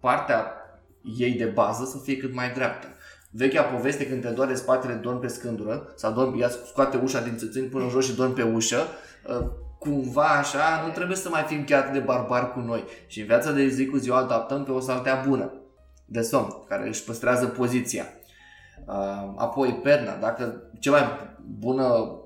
partea 0.00 0.52
ei 1.18 1.32
de 1.32 1.44
bază 1.44 1.84
să 1.84 1.98
fie 1.98 2.16
cât 2.16 2.34
mai 2.34 2.52
dreaptă. 2.52 2.86
Vechea 3.30 3.62
poveste 3.62 4.08
când 4.08 4.22
te 4.22 4.28
doare 4.28 4.54
spatele, 4.54 4.94
dormi 4.94 5.20
pe 5.20 5.26
scândură 5.26 5.92
sau 5.96 6.12
dormi, 6.12 6.38
ia 6.38 6.48
scoate 6.48 6.96
ușa 6.96 7.20
din 7.20 7.36
țățâni 7.36 7.66
până 7.66 7.84
în 7.84 7.90
jos 7.90 8.04
și 8.04 8.14
dormi 8.14 8.34
pe 8.34 8.42
ușă, 8.42 8.78
ă, 9.28 9.52
cumva 9.78 10.26
așa, 10.26 10.82
nu 10.86 10.92
trebuie 10.92 11.16
să 11.16 11.28
mai 11.28 11.42
fim 11.42 11.64
chiar 11.64 11.90
de 11.92 11.98
barbari 11.98 12.52
cu 12.52 12.58
noi. 12.58 12.84
Și 13.06 13.20
în 13.20 13.26
viața 13.26 13.52
de 13.52 13.68
zi 13.68 13.86
cu 13.86 13.96
zi 13.96 14.10
o 14.10 14.14
adaptăm 14.14 14.64
pe 14.64 14.70
o 14.70 14.80
saltea 14.80 15.24
bună. 15.28 15.52
de 16.10 16.20
somn, 16.20 16.64
care 16.68 16.88
își 16.88 17.04
păstrează 17.04 17.46
poziția. 17.46 18.04
Uh, 18.86 19.32
apoi 19.36 19.80
perna, 19.82 20.16
dacă 20.16 20.70
cea 20.80 20.90
mai 20.90 21.02
bună 21.58 22.16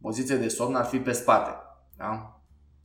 poziție 0.00 0.36
de 0.36 0.48
somn 0.48 0.74
ar 0.74 0.84
fi 0.84 0.98
pe 0.98 1.12
spate. 1.12 1.50
Da? 1.96 2.33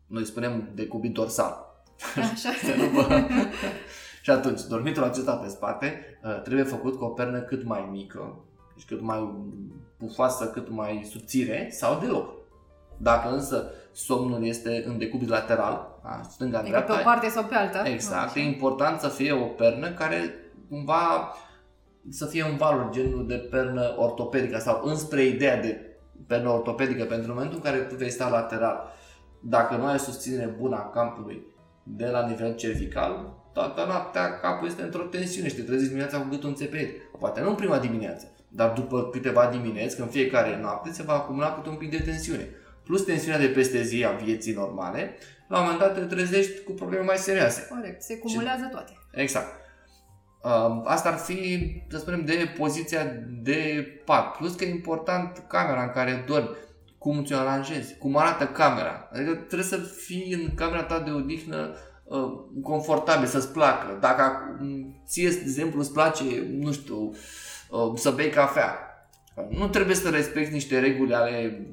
Noi 0.09 0.25
spunem 0.25 0.69
decubit 0.73 1.13
dorsal. 1.13 1.83
Așa. 2.15 2.49
și 4.23 4.29
atunci, 4.29 4.61
dormitul 4.61 5.03
acesta 5.03 5.35
pe 5.35 5.47
spate 5.47 6.19
uh, 6.23 6.41
trebuie 6.41 6.65
făcut 6.65 6.97
cu 6.97 7.03
o 7.03 7.09
pernă 7.09 7.39
cât 7.39 7.63
mai 7.63 7.87
mică, 7.91 8.39
deci 8.75 8.85
cât 8.85 9.01
mai 9.01 9.33
pufoasă, 9.97 10.45
cât 10.45 10.69
mai 10.69 11.07
subțire 11.11 11.67
sau 11.71 11.99
deloc. 11.99 12.37
Dacă 12.97 13.29
însă 13.29 13.71
somnul 13.91 14.45
este 14.45 14.83
în 14.87 14.97
decubit 14.97 15.29
lateral, 15.29 15.99
da, 16.03 16.21
stânga-dreapta... 16.29 16.77
Adică 16.77 16.93
pe 16.93 16.99
o 17.01 17.03
parte 17.03 17.29
sau 17.29 17.43
pe 17.43 17.55
alta. 17.55 17.87
Exact, 17.87 18.35
e 18.35 18.39
important 18.39 18.99
să 18.99 19.07
fie 19.07 19.31
o 19.31 19.45
pernă 19.45 19.89
care 19.89 20.33
cumva 20.69 21.33
să 22.09 22.25
fie 22.25 22.43
un 22.43 22.57
valor 22.57 22.89
genul 22.91 23.27
de 23.27 23.35
pernă 23.35 23.93
ortopedică 23.97 24.57
sau 24.57 24.81
înspre 24.83 25.23
ideea 25.23 25.61
de 25.61 25.97
pernă 26.27 26.49
ortopedică 26.49 27.03
pentru 27.03 27.33
momentul 27.33 27.55
în 27.55 27.63
care 27.63 27.77
tu 27.77 27.95
vei 27.95 28.09
sta 28.09 28.29
lateral. 28.29 28.93
Dacă 29.39 29.75
nu 29.75 29.85
ai 29.85 29.99
susținere 29.99 30.55
bună 30.59 30.75
a 30.75 30.89
campului 30.89 31.43
de 31.83 32.05
la 32.05 32.27
nivel 32.27 32.55
cervical, 32.55 33.37
toată 33.53 33.85
noaptea 33.87 34.39
capul 34.39 34.67
este 34.67 34.81
într-o 34.81 35.03
tensiune 35.03 35.47
și 35.47 35.55
te 35.55 35.61
trezești 35.61 35.87
dimineața 35.87 36.19
cu 36.19 36.27
gâtul 36.29 36.49
înțepenit. 36.49 36.89
Poate 37.19 37.41
nu 37.41 37.49
în 37.49 37.55
prima 37.55 37.79
dimineață, 37.79 38.31
dar 38.47 38.71
după 38.71 39.09
câteva 39.09 39.47
dimineți, 39.47 39.95
când 39.95 40.09
fiecare 40.09 40.59
noapte 40.61 40.91
se 40.91 41.03
va 41.03 41.13
acumula 41.13 41.53
câte 41.53 41.69
un 41.69 41.75
pic 41.75 41.91
de 41.91 41.99
tensiune. 41.99 42.49
Plus 42.83 43.01
tensiunea 43.01 43.39
de 43.39 43.47
peste 43.47 43.81
zi 43.81 44.05
a 44.05 44.11
vieții 44.11 44.53
normale, 44.53 45.17
la 45.47 45.57
un 45.57 45.63
moment 45.63 45.81
dat 45.81 45.93
te 45.93 46.15
trezești 46.15 46.63
cu 46.63 46.71
probleme 46.71 47.03
mai 47.03 47.17
serioase. 47.17 47.67
Corect, 47.69 48.01
se 48.01 48.17
cumulează 48.17 48.63
și... 48.63 48.71
toate. 48.71 48.91
Exact. 49.11 49.47
Asta 50.83 51.09
ar 51.09 51.17
fi, 51.17 51.83
să 51.89 51.97
spunem, 51.97 52.25
de 52.25 52.53
poziția 52.57 53.03
de 53.41 53.87
pat. 54.05 54.37
Plus 54.37 54.55
că 54.55 54.63
e 54.63 54.69
important 54.69 55.43
camera 55.47 55.83
în 55.83 55.91
care 55.91 56.23
dormi, 56.27 56.49
cum 56.99 57.23
ți-o 57.23 57.37
aranjezi, 57.37 57.97
cum 57.97 58.17
arată 58.17 58.45
camera. 58.45 59.09
Adică 59.13 59.33
trebuie 59.33 59.67
să 59.67 59.77
fii 59.77 60.33
în 60.33 60.55
camera 60.55 60.83
ta 60.83 60.99
de 60.99 61.11
odihnă 61.11 61.75
uh, 62.03 62.61
confortabil, 62.63 63.27
să-ți 63.27 63.51
placă. 63.51 63.97
Dacă 63.99 64.23
ție, 65.07 65.29
de 65.29 65.39
exemplu, 65.41 65.79
îți 65.79 65.93
place, 65.93 66.23
nu 66.51 66.71
știu, 66.71 67.11
uh, 67.69 67.91
să 67.95 68.11
bei 68.11 68.29
cafea, 68.29 68.77
nu 69.49 69.67
trebuie 69.67 69.95
să 69.95 70.09
respecti 70.09 70.53
niște 70.53 70.79
reguli 70.79 71.13
ale 71.13 71.67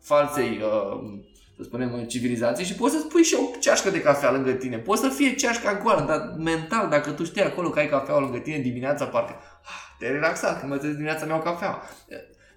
falsei 0.00 0.60
uh, 0.62 1.20
să 1.56 1.66
spunem, 1.66 2.04
civilizație 2.04 2.64
și 2.64 2.74
poți 2.74 2.94
să 2.94 3.04
pui 3.08 3.22
și 3.22 3.34
o 3.34 3.58
ceașcă 3.58 3.90
de 3.90 4.00
cafea 4.00 4.30
lângă 4.32 4.52
tine. 4.52 4.78
Poți 4.78 5.00
să 5.00 5.08
fie 5.08 5.34
ceașca 5.34 5.80
goală, 5.82 6.04
dar 6.06 6.34
mental, 6.38 6.88
dacă 6.88 7.10
tu 7.10 7.24
știi 7.24 7.42
acolo 7.42 7.70
că 7.70 7.78
ai 7.78 7.88
cafea 7.88 8.18
lângă 8.18 8.38
tine 8.38 8.58
dimineața, 8.58 9.04
parcă 9.06 9.32
ah, 9.62 9.96
te-ai 9.98 10.12
relaxat, 10.12 10.58
când 10.58 10.70
mă 10.70 10.76
trezesc 10.76 10.96
dimineața 10.96 11.26
mi-au 11.26 11.40
cafea. 11.40 11.82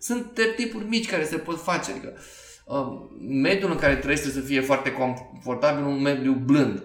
Sunt 0.03 0.39
tipuri 0.55 0.85
mici 0.85 1.09
care 1.09 1.25
se 1.25 1.37
pot 1.37 1.61
face, 1.61 1.91
adică 1.91 2.13
uh, 2.65 2.85
mediul 3.19 3.71
în 3.71 3.77
care 3.77 3.95
trăiești 3.95 4.23
trebuie 4.25 4.43
să 4.43 4.49
fie 4.49 4.61
foarte 4.61 4.91
confortabil, 4.91 5.83
un 5.83 6.01
mediu 6.01 6.33
blând. 6.33 6.83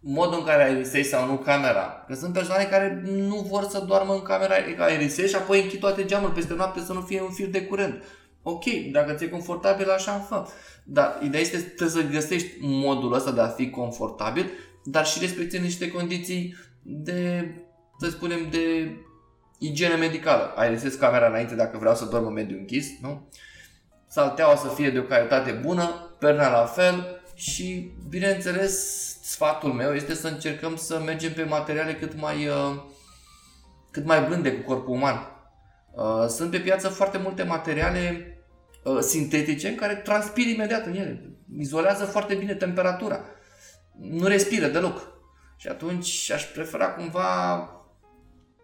Modul 0.00 0.38
în 0.38 0.44
care 0.44 0.62
aerisești 0.62 1.10
sau 1.10 1.26
nu 1.26 1.36
camera. 1.36 2.04
Că 2.06 2.14
sunt 2.14 2.32
persoane 2.32 2.64
care 2.64 3.02
nu 3.04 3.46
vor 3.50 3.62
să 3.64 3.84
doarmă 3.88 4.12
în 4.12 4.22
camera 4.22 4.54
aerisești 4.78 5.30
și 5.30 5.36
apoi 5.36 5.62
închid 5.62 5.80
toate 5.80 6.04
geamurile 6.04 6.38
peste 6.38 6.54
noapte 6.54 6.80
să 6.80 6.92
nu 6.92 7.00
fie 7.00 7.22
un 7.22 7.30
fir 7.30 7.46
de 7.46 7.62
curent. 7.62 8.02
Ok, 8.42 8.64
dacă 8.92 9.12
ți-e 9.12 9.28
confortabil, 9.28 9.90
așa 9.90 10.12
fă. 10.12 10.46
Dar 10.84 11.18
ideea 11.22 11.42
este 11.42 11.58
trebuie 11.58 12.02
să 12.02 12.10
găsești 12.10 12.48
modul 12.60 13.12
ăsta 13.12 13.30
de 13.30 13.40
a 13.40 13.46
fi 13.46 13.70
confortabil, 13.70 14.50
dar 14.84 15.06
și 15.06 15.18
respectând 15.20 15.62
niște 15.62 15.90
condiții 15.90 16.54
de, 16.82 17.50
să 17.98 18.10
spunem, 18.10 18.38
de 18.50 18.96
igienă 19.66 19.96
medicală. 19.96 20.52
Ai 20.56 20.70
lăsat 20.70 20.94
camera 20.94 21.26
înainte 21.26 21.54
dacă 21.54 21.78
vreau 21.78 21.94
să 21.94 22.04
dorm 22.04 22.26
în 22.26 22.32
mediu 22.32 22.56
închis, 22.58 22.86
nu? 23.00 23.28
Salteaua 24.06 24.56
să 24.56 24.68
fie 24.68 24.90
de 24.90 24.98
o 24.98 25.02
calitate 25.02 25.50
bună, 25.50 26.16
perna 26.18 26.50
la 26.50 26.64
fel 26.64 27.22
și, 27.34 27.92
bineînțeles, 28.08 28.76
sfatul 29.22 29.72
meu 29.72 29.92
este 29.92 30.14
să 30.14 30.28
încercăm 30.28 30.76
să 30.76 31.02
mergem 31.04 31.32
pe 31.32 31.42
materiale 31.42 31.94
cât 31.94 32.20
mai, 32.20 32.46
uh, 32.46 32.82
cât 33.90 34.04
mai 34.04 34.22
blânde 34.22 34.52
cu 34.52 34.72
corpul 34.72 34.94
uman. 34.94 35.16
Uh, 35.92 36.26
sunt 36.28 36.50
pe 36.50 36.58
piață 36.58 36.88
foarte 36.88 37.18
multe 37.18 37.42
materiale 37.42 38.32
Uh, 38.82 38.98
sintetice 39.00 39.74
care 39.74 39.94
transpir 39.94 40.46
imediat 40.46 40.86
în 40.86 40.94
ele. 40.94 41.36
Izolează 41.58 42.04
foarte 42.04 42.34
bine 42.34 42.54
temperatura. 42.54 43.20
Nu 43.98 44.26
respiră 44.26 44.66
deloc. 44.66 45.10
Și 45.56 45.68
atunci 45.68 46.30
aș 46.30 46.44
prefera 46.44 46.90
cumva 46.90 47.56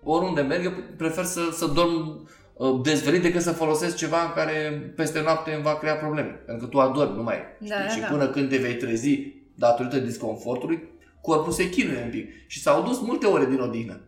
oriunde 0.03 0.41
merg, 0.41 0.97
prefer 0.97 1.25
să, 1.25 1.41
să 1.53 1.67
dorm 1.67 2.29
uh, 2.53 2.81
dezvelit 2.83 3.23
decât 3.23 3.43
să 3.43 3.53
folosesc 3.53 3.97
ceva 3.97 4.23
în 4.23 4.33
care 4.35 4.93
peste 4.97 5.21
noapte 5.21 5.53
îmi 5.53 5.63
va 5.63 5.79
crea 5.79 5.95
probleme. 5.97 6.31
Pentru 6.31 6.65
că 6.65 6.71
tu 6.71 6.81
adormi, 6.81 7.17
nu 7.17 7.23
mai 7.23 7.37
da, 7.61 7.69
da, 7.69 7.89
Și 7.89 8.01
da. 8.01 8.07
până 8.07 8.29
când 8.29 8.49
te 8.49 8.57
vei 8.57 8.75
trezi 8.75 9.19
datorită 9.55 9.99
disconfortului, 9.99 10.89
corpul 11.21 11.53
se 11.53 11.71
chinuie 11.71 12.03
un 12.05 12.11
pic. 12.11 12.29
Și 12.47 12.61
s-au 12.61 12.83
dus 12.83 13.01
multe 13.01 13.27
ore 13.27 13.47
din 13.47 13.61
odihnă. 13.61 14.01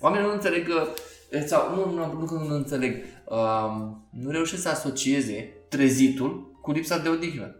Oamenii 0.00 0.26
nu 0.26 0.32
înțeleg 0.32 0.68
că 0.68 0.86
sau 1.46 1.74
nu, 1.74 1.94
nu, 1.94 2.12
nu, 2.12 2.28
nu, 2.30 2.48
nu 2.48 2.54
înțeleg, 2.54 2.96
uh, 3.24 3.92
nu 4.10 4.30
reușesc 4.30 4.62
să 4.62 4.68
asocieze 4.68 5.52
trezitul 5.68 6.58
cu 6.62 6.72
lipsa 6.72 6.98
de 6.98 7.08
odihnă. 7.08 7.56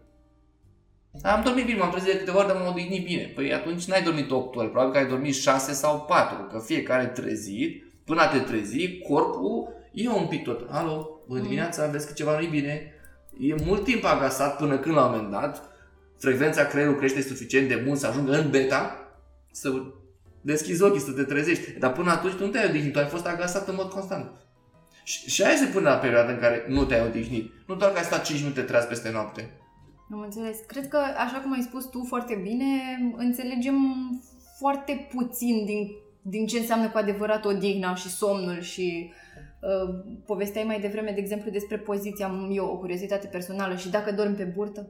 Am 1.22 1.42
dormit 1.42 1.64
bine, 1.64 1.78
m-am 1.78 1.90
trezit 1.90 2.12
de 2.12 2.18
câteva 2.18 2.38
ori, 2.38 2.46
dar 2.46 2.56
m-am 2.56 2.72
odihnit 2.72 3.04
bine. 3.04 3.32
Păi 3.34 3.52
atunci 3.52 3.84
n-ai 3.84 4.02
dormit 4.02 4.30
8 4.30 4.56
ore, 4.56 4.66
probabil 4.66 4.92
că 4.92 4.98
ai 4.98 5.08
dormit 5.08 5.34
6 5.34 5.72
sau 5.72 6.00
4, 6.00 6.46
că 6.52 6.58
fiecare 6.58 7.06
trezit, 7.06 7.84
până 8.04 8.20
a 8.20 8.28
te 8.28 8.38
trezi, 8.38 8.98
corpul 8.98 9.68
e 9.92 10.08
un 10.08 10.26
pic 10.26 10.44
tot. 10.44 10.66
Alo, 10.70 11.20
bună 11.26 11.38
mm. 11.38 11.44
dimineața, 11.44 11.86
vezi 11.86 12.06
că 12.06 12.12
ceva 12.12 12.38
nu 12.38 12.44
e 12.44 12.48
bine. 12.48 12.94
E 13.38 13.54
mult 13.64 13.84
timp 13.84 14.04
agasat 14.04 14.56
până 14.56 14.78
când 14.78 14.94
la 14.94 15.04
un 15.04 15.10
moment 15.10 15.30
dat 15.30 15.70
frecvența 16.18 16.64
creierului 16.64 16.98
crește 16.98 17.22
suficient 17.22 17.68
de 17.68 17.82
mult 17.86 17.98
să 17.98 18.06
ajungă 18.06 18.32
în 18.32 18.50
beta, 18.50 18.96
să 19.52 19.82
deschizi 20.40 20.82
ochii, 20.82 21.00
să 21.00 21.12
te 21.12 21.22
trezești. 21.22 21.78
Dar 21.78 21.92
până 21.92 22.10
atunci 22.10 22.34
tu 22.34 22.44
nu 22.44 22.50
te-ai 22.50 22.68
odihnit, 22.68 22.92
tu 22.92 22.98
ai 22.98 23.06
fost 23.06 23.26
agasat 23.26 23.68
în 23.68 23.74
mod 23.74 23.90
constant. 23.90 24.30
Și, 25.04 25.30
și 25.30 25.42
aia 25.42 25.56
se 25.56 25.64
pune 25.64 25.88
la 25.88 25.96
perioada 25.96 26.32
în 26.32 26.38
care 26.38 26.64
nu 26.68 26.84
te-ai 26.84 27.06
odihnit. 27.06 27.52
Nu 27.66 27.74
doar 27.74 27.90
că 27.90 27.98
ai 27.98 28.04
stat 28.04 28.24
5 28.24 28.40
minute 28.40 28.60
treaz 28.60 28.84
peste 28.84 29.10
noapte. 29.10 29.50
Am 30.12 30.20
înțeles. 30.20 30.58
Cred 30.66 30.88
că, 30.88 30.96
așa 30.96 31.40
cum 31.42 31.52
ai 31.52 31.66
spus 31.68 31.84
tu 31.84 32.04
foarte 32.08 32.40
bine, 32.42 32.66
înțelegem 33.16 33.76
foarte 34.58 35.08
puțin 35.14 35.64
din, 35.64 35.88
din 36.22 36.46
ce 36.46 36.58
înseamnă 36.58 36.88
cu 36.88 36.98
adevărat 36.98 37.44
odihna 37.44 37.94
și 37.94 38.08
somnul 38.08 38.60
și 38.60 39.12
uh, 39.60 39.94
povesteai 40.26 40.64
mai 40.64 40.80
devreme, 40.80 41.10
de 41.10 41.20
exemplu, 41.20 41.50
despre 41.50 41.78
poziția, 41.78 42.26
am 42.26 42.50
eu 42.52 42.66
o 42.66 42.76
curiozitate 42.76 43.26
personală 43.26 43.76
și 43.76 43.88
dacă 43.88 44.12
dormi 44.12 44.34
pe 44.34 44.44
burtă. 44.44 44.86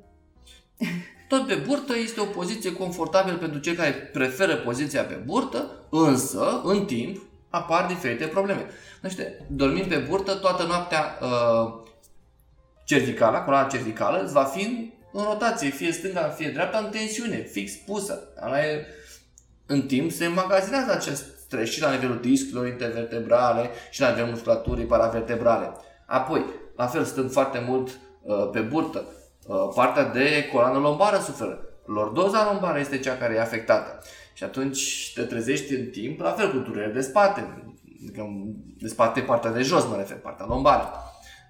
Tot 1.29 1.47
pe 1.47 1.63
burtă 1.67 1.97
este 1.97 2.21
o 2.21 2.25
poziție 2.25 2.73
confortabilă 2.73 3.37
pentru 3.37 3.59
cei 3.59 3.75
care 3.75 3.91
preferă 3.91 4.57
poziția 4.57 5.03
pe 5.03 5.23
burtă, 5.27 5.71
însă, 5.91 6.61
în 6.65 6.85
timp, 6.85 7.23
apar 7.51 7.87
diferite 7.87 8.27
probleme. 8.27 8.67
Știi, 9.09 9.25
dormind 9.49 9.87
pe 9.87 10.07
burtă, 10.09 10.35
toată 10.35 10.67
noaptea 10.67 11.19
uh, 11.21 11.83
cervicala, 12.85 13.43
coloana 13.43 13.69
cervicală, 13.69 14.23
îți 14.23 14.33
va 14.33 14.45
fi 14.45 14.93
în 15.13 15.25
rotație, 15.25 15.71
fie 15.71 15.93
stânga, 15.93 16.29
fie 16.29 16.51
dreapta, 16.51 16.79
în 16.79 16.91
tensiune, 16.91 17.37
fix 17.37 17.73
pusă. 17.73 18.29
E, 18.37 18.87
în 19.67 19.83
timp 19.83 20.11
se 20.11 20.25
înmagazinează 20.25 20.93
acest 20.93 21.25
stres 21.45 21.71
și 21.71 21.81
la 21.81 21.91
nivelul 21.91 22.21
discurilor 22.21 22.67
intervertebrale 22.67 23.71
și 23.91 24.01
la 24.01 24.09
nivelul 24.09 24.31
musculaturii 24.31 24.85
paravertebrale. 24.85 25.73
Apoi, 26.07 26.45
la 26.77 26.87
fel, 26.87 27.05
stând 27.05 27.33
foarte 27.33 27.65
mult 27.67 27.89
uh, 28.23 28.51
pe 28.53 28.61
burtă, 28.61 29.07
Uh, 29.47 29.73
partea 29.75 30.05
de 30.05 30.49
coloană 30.53 30.79
lombară 30.79 31.19
suferă. 31.19 31.61
Lordoza 31.85 32.51
lombară 32.53 32.79
este 32.79 32.99
cea 32.99 33.17
care 33.17 33.35
e 33.35 33.41
afectată. 33.41 33.99
Și 34.33 34.45
atunci 34.45 35.13
te 35.15 35.23
trezești 35.23 35.75
în 35.75 35.87
timp, 35.87 36.21
la 36.21 36.31
fel 36.31 36.51
cu 36.51 36.57
durere 36.57 36.93
de 36.93 37.01
spate. 37.01 37.65
Adică 38.03 38.27
de 38.79 38.89
spate, 38.89 39.21
partea 39.21 39.53
de 39.53 39.63
jos, 39.63 39.87
mă 39.87 39.97
refer, 39.97 40.17
partea 40.17 40.47
lombară. 40.49 40.91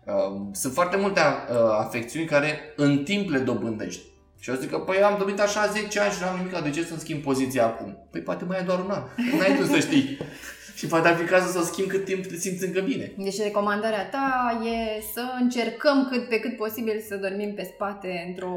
Uh, 0.07 0.41
sunt 0.53 0.73
foarte 0.73 0.97
multe 0.97 1.21
uh, 1.21 1.57
afecțiuni 1.79 2.27
care 2.27 2.59
în 2.77 3.05
timp 3.05 3.31
le 3.31 3.39
dobândești. 3.39 4.03
Și 4.39 4.51
eu 4.51 4.57
zic 4.57 4.71
că, 4.71 4.79
păi 4.79 5.03
am 5.03 5.19
dormit 5.19 5.41
așa 5.41 5.67
10 5.67 6.01
ani 6.01 6.13
și 6.13 6.19
nu 6.21 6.27
am 6.27 6.37
nimic, 6.37 6.59
de 6.59 6.71
ce 6.71 6.85
să-mi 6.85 7.01
schimb 7.01 7.23
poziția 7.23 7.65
acum? 7.65 8.07
Păi 8.11 8.21
poate 8.21 8.45
mai 8.45 8.59
e 8.61 8.65
doar 8.65 8.79
un 8.79 8.91
an. 8.91 9.03
N-ai 9.39 9.57
tu 9.57 9.65
să 9.65 9.79
știi. 9.79 10.19
Și 10.79 10.87
poate 10.87 11.09
ar 11.09 11.17
fi 11.17 11.25
cazul 11.25 11.51
să 11.51 11.59
o 11.59 11.63
schimb 11.63 11.89
cât 11.89 12.05
timp 12.05 12.27
te 12.27 12.37
simți 12.37 12.65
încă 12.65 12.81
bine. 12.81 13.13
Deci 13.17 13.43
recomandarea 13.43 14.09
ta 14.09 14.61
e 14.65 15.01
să 15.13 15.23
încercăm 15.41 16.09
cât 16.11 16.29
pe 16.29 16.39
cât 16.41 16.57
posibil 16.57 17.05
să 17.09 17.17
dormim 17.17 17.55
pe 17.55 17.71
spate 17.75 18.25
într-o... 18.29 18.53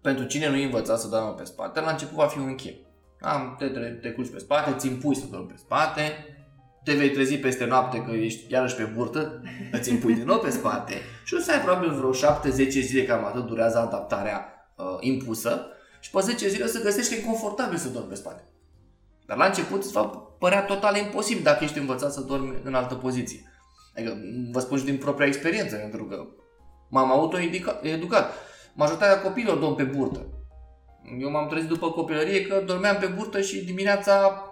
Pentru 0.00 0.24
cine 0.24 0.48
nu 0.48 0.62
învăța 0.62 0.96
să 0.96 1.08
doarmă 1.08 1.30
pe 1.30 1.44
spate, 1.44 1.80
la 1.80 1.90
început 1.90 2.16
va 2.16 2.26
fi 2.26 2.38
un 2.38 2.54
chem. 2.54 2.74
Am, 3.20 3.54
te, 3.58 3.66
te, 3.66 3.78
te 3.78 4.08
culci 4.08 4.30
pe 4.30 4.38
spate, 4.38 4.74
ți 4.78 4.86
impui 4.86 5.16
să 5.16 5.24
dormi 5.30 5.46
pe 5.46 5.56
spate, 5.56 6.02
te 6.86 6.94
vei 6.94 7.10
trezi 7.10 7.36
peste 7.36 7.64
noapte 7.64 8.02
că 8.02 8.10
ești 8.10 8.52
iarăși 8.52 8.74
pe 8.74 8.82
burtă, 8.82 9.42
îți 9.72 9.90
impui 9.90 10.14
din 10.14 10.24
nou 10.24 10.38
pe 10.38 10.50
spate 10.50 10.94
și 11.24 11.34
o 11.34 11.38
să 11.38 11.52
ai 11.52 11.60
probabil 11.60 11.90
vreo 11.90 12.12
7-10 12.12 12.68
zile, 12.68 13.04
cam 13.04 13.24
atât 13.24 13.46
durează 13.46 13.78
adaptarea 13.78 14.68
uh, 14.76 14.84
impusă 15.00 15.66
și 16.00 16.10
pe 16.10 16.20
10 16.20 16.48
zile 16.48 16.64
o 16.64 16.66
să 16.66 16.82
găsești 16.82 17.14
că 17.14 17.20
e 17.20 17.24
confortabil 17.24 17.78
să 17.78 17.88
dormi 17.88 18.08
pe 18.08 18.14
spate. 18.14 18.48
Dar 19.26 19.36
la 19.36 19.44
început 19.44 19.82
îți 19.82 19.92
va 19.92 20.04
părea 20.38 20.64
total 20.64 20.96
imposibil 20.96 21.42
dacă 21.42 21.64
ești 21.64 21.78
învățat 21.78 22.12
să 22.12 22.20
dormi 22.20 22.60
în 22.64 22.74
altă 22.74 22.94
poziție. 22.94 23.52
Adică 23.96 24.16
vă 24.52 24.60
spun 24.60 24.78
și 24.78 24.84
din 24.84 24.96
propria 24.96 25.26
experiență, 25.26 25.76
pentru 25.76 26.04
că 26.04 26.26
m-am 26.88 27.10
autoeducat. 27.10 28.32
Majoritatea 28.74 29.20
copiilor 29.20 29.56
dorm 29.56 29.74
pe 29.74 29.82
burtă. 29.82 30.26
Eu 31.18 31.30
m-am 31.30 31.48
trezit 31.48 31.68
după 31.68 31.90
copilărie 31.90 32.46
că 32.46 32.62
dormeam 32.66 32.96
pe 32.96 33.06
burtă 33.06 33.40
și 33.40 33.64
dimineața 33.64 34.42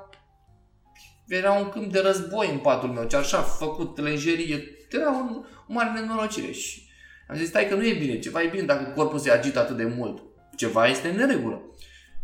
era 1.28 1.52
un 1.52 1.68
câmp 1.68 1.92
de 1.92 2.00
război 2.00 2.50
în 2.50 2.58
patul 2.58 2.88
meu, 2.88 3.04
ce 3.04 3.16
așa 3.16 3.40
făcut 3.40 3.98
lenjerie, 3.98 4.76
era 4.90 5.10
un, 5.10 5.44
o 5.68 5.72
mare 5.72 6.00
nenorocire 6.00 6.50
și 6.50 6.82
am 7.28 7.36
zis, 7.36 7.48
stai 7.48 7.68
că 7.68 7.74
nu 7.74 7.86
e 7.86 7.98
bine, 7.98 8.18
ceva 8.18 8.42
e 8.42 8.48
bine 8.48 8.62
dacă 8.62 8.92
corpul 8.94 9.18
se 9.18 9.30
agită 9.30 9.58
atât 9.58 9.76
de 9.76 9.84
mult, 9.84 10.22
ceva 10.56 10.86
este 10.86 11.08
în 11.08 11.16
neregulă. 11.16 11.62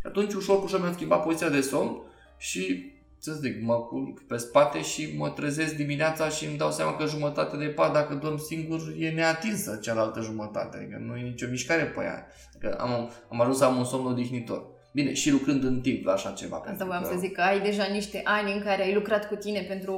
Și 0.01 0.07
atunci 0.07 0.33
ușor 0.33 0.59
cu 0.59 0.65
ușor 0.65 0.81
mi-am 0.81 0.93
schimbat 0.93 1.23
poziția 1.23 1.49
de 1.49 1.61
somn 1.61 2.03
și 2.39 2.93
să 3.19 3.33
zic, 3.33 3.63
mă 3.63 3.75
culc 3.75 4.27
pe 4.27 4.37
spate 4.37 4.83
și 4.83 5.15
mă 5.17 5.31
trezesc 5.31 5.75
dimineața 5.75 6.29
și 6.29 6.47
îmi 6.47 6.57
dau 6.57 6.71
seama 6.71 6.97
că 6.97 7.07
jumătate 7.07 7.57
de 7.57 7.65
pat, 7.65 7.93
dacă 7.93 8.15
dorm 8.15 8.37
singur, 8.37 8.95
e 8.99 9.11
neatinsă 9.11 9.79
cealaltă 9.83 10.21
jumătate. 10.21 10.77
Adică 10.77 10.99
nu 11.07 11.17
e 11.17 11.23
nicio 11.23 11.47
mișcare 11.51 11.85
pe 11.85 12.03
ea. 12.03 12.27
Adică 12.55 12.79
am, 12.81 13.11
am 13.31 13.41
ajuns 13.41 13.57
să 13.57 13.65
am 13.65 13.77
un 13.77 13.85
somn 13.85 14.07
odihnitor. 14.07 14.63
Bine, 14.93 15.13
și 15.13 15.31
lucrând 15.31 15.65
în 15.65 15.81
timp 15.81 16.05
la 16.05 16.13
așa 16.13 16.31
ceva. 16.31 16.63
Asta 16.67 16.85
voiam 16.85 17.03
că... 17.03 17.09
să 17.09 17.19
zic, 17.19 17.33
că 17.33 17.41
ai 17.41 17.61
deja 17.61 17.85
niște 17.93 18.21
ani 18.25 18.53
în 18.53 18.61
care 18.63 18.83
ai 18.83 18.95
lucrat 18.95 19.29
cu 19.29 19.35
tine 19.35 19.61
pentru, 19.61 19.97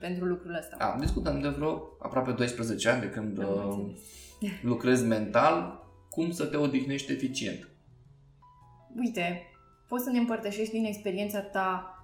pentru 0.00 0.24
lucrul 0.24 0.56
ăsta. 0.58 0.76
Am 0.78 1.00
discutat 1.00 1.40
de 1.40 1.48
vreo 1.48 1.82
aproape 1.98 2.30
12 2.30 2.88
ani 2.88 3.00
de 3.00 3.10
când 3.10 3.38
uh, 3.38 3.78
lucrez 4.62 5.02
mental, 5.02 5.84
cum 6.10 6.30
să 6.30 6.44
te 6.44 6.56
odihnești 6.56 7.12
eficient. 7.12 7.68
Uite, 8.96 9.42
poți 9.88 10.04
să 10.04 10.10
ne 10.10 10.18
împărtășești 10.18 10.72
din 10.72 10.84
experiența 10.84 11.40
ta 11.40 11.98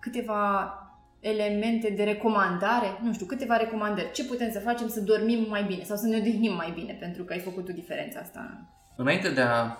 câteva 0.00 0.78
elemente 1.20 1.90
de 1.90 2.04
recomandare, 2.04 2.98
nu 3.02 3.12
știu, 3.12 3.26
câteva 3.26 3.56
recomandări. 3.56 4.12
Ce 4.12 4.24
putem 4.24 4.50
să 4.52 4.58
facem 4.58 4.88
să 4.88 5.00
dormim 5.00 5.46
mai 5.48 5.64
bine 5.64 5.82
sau 5.82 5.96
să 5.96 6.06
ne 6.06 6.16
odihnim 6.16 6.54
mai 6.54 6.70
bine, 6.74 6.96
pentru 7.00 7.24
că 7.24 7.32
ai 7.32 7.38
făcut 7.38 7.68
o 7.68 7.72
diferență 7.72 8.18
asta. 8.22 8.70
Înainte 8.96 9.30
de 9.30 9.40
a 9.40 9.76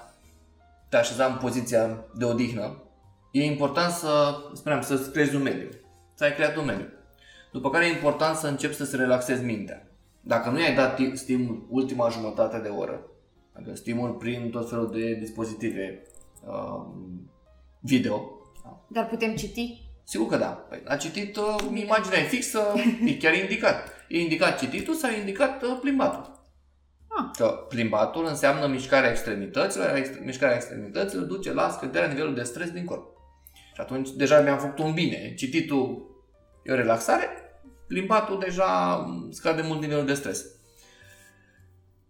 te 0.94 1.00
așeza 1.00 1.26
în 1.26 1.36
poziția 1.36 2.04
de 2.14 2.24
odihnă, 2.24 2.82
e 3.30 3.44
important 3.44 3.92
să, 3.92 4.36
spuneam, 4.52 4.82
să 4.82 5.10
creezi 5.12 5.34
un 5.34 5.42
mediu. 5.42 5.68
Să 6.14 6.24
ai 6.24 6.34
creat 6.34 6.56
un 6.56 6.64
mediu. 6.64 6.88
După 7.52 7.70
care 7.70 7.86
e 7.86 7.88
important 7.90 8.36
să 8.36 8.46
începi 8.46 8.74
să-ți 8.74 8.96
relaxezi 8.96 9.44
mintea. 9.44 9.88
Dacă 10.20 10.50
nu 10.50 10.60
i-ai 10.60 10.74
dat 10.74 11.00
stimul 11.12 11.66
ultima 11.70 12.08
jumătate 12.08 12.58
de 12.58 12.68
oră, 12.68 13.06
adică 13.52 13.74
stimul 13.74 14.10
prin 14.10 14.50
tot 14.50 14.68
felul 14.68 14.90
de 14.90 15.14
dispozitive 15.14 16.02
uh, 16.46 16.86
video. 17.80 18.30
Dar 18.88 19.06
putem 19.06 19.34
citi? 19.34 19.82
Sigur 20.04 20.28
că 20.28 20.36
da. 20.36 20.46
Păi, 20.46 20.82
a 20.84 20.96
citit 20.96 21.36
uh, 21.36 21.56
imaginea 21.74 22.18
e 22.18 22.22
fixă, 22.22 22.72
e 23.04 23.16
chiar 23.16 23.34
indicat. 23.34 23.88
E 24.08 24.20
indicat 24.20 24.58
cititul 24.58 24.94
sau 24.94 25.10
e 25.10 25.18
indicat 25.18 25.62
uh, 25.62 25.78
plimbatul. 25.80 26.43
Ah. 27.16 27.24
Că 27.36 27.46
plimbatul 27.68 28.26
înseamnă 28.26 28.66
mișcarea 28.66 29.10
extremităților, 29.10 29.96
iar 29.96 30.06
mișcarea 30.24 30.54
extremităților 30.54 31.24
duce 31.24 31.52
la 31.52 31.68
scăderea 31.68 32.08
nivelului 32.08 32.36
de 32.36 32.42
stres 32.42 32.70
din 32.70 32.84
corp. 32.84 33.06
Și 33.52 33.80
atunci 33.80 34.10
deja 34.10 34.40
mi-am 34.40 34.58
făcut 34.58 34.78
un 34.78 34.92
bine. 34.92 35.34
Cititul 35.34 36.12
e 36.62 36.72
o 36.72 36.74
relaxare, 36.74 37.28
plimbatul 37.86 38.38
deja 38.38 39.04
scade 39.30 39.62
mult 39.62 39.80
nivelul 39.80 40.06
de 40.06 40.14
stres. 40.14 40.44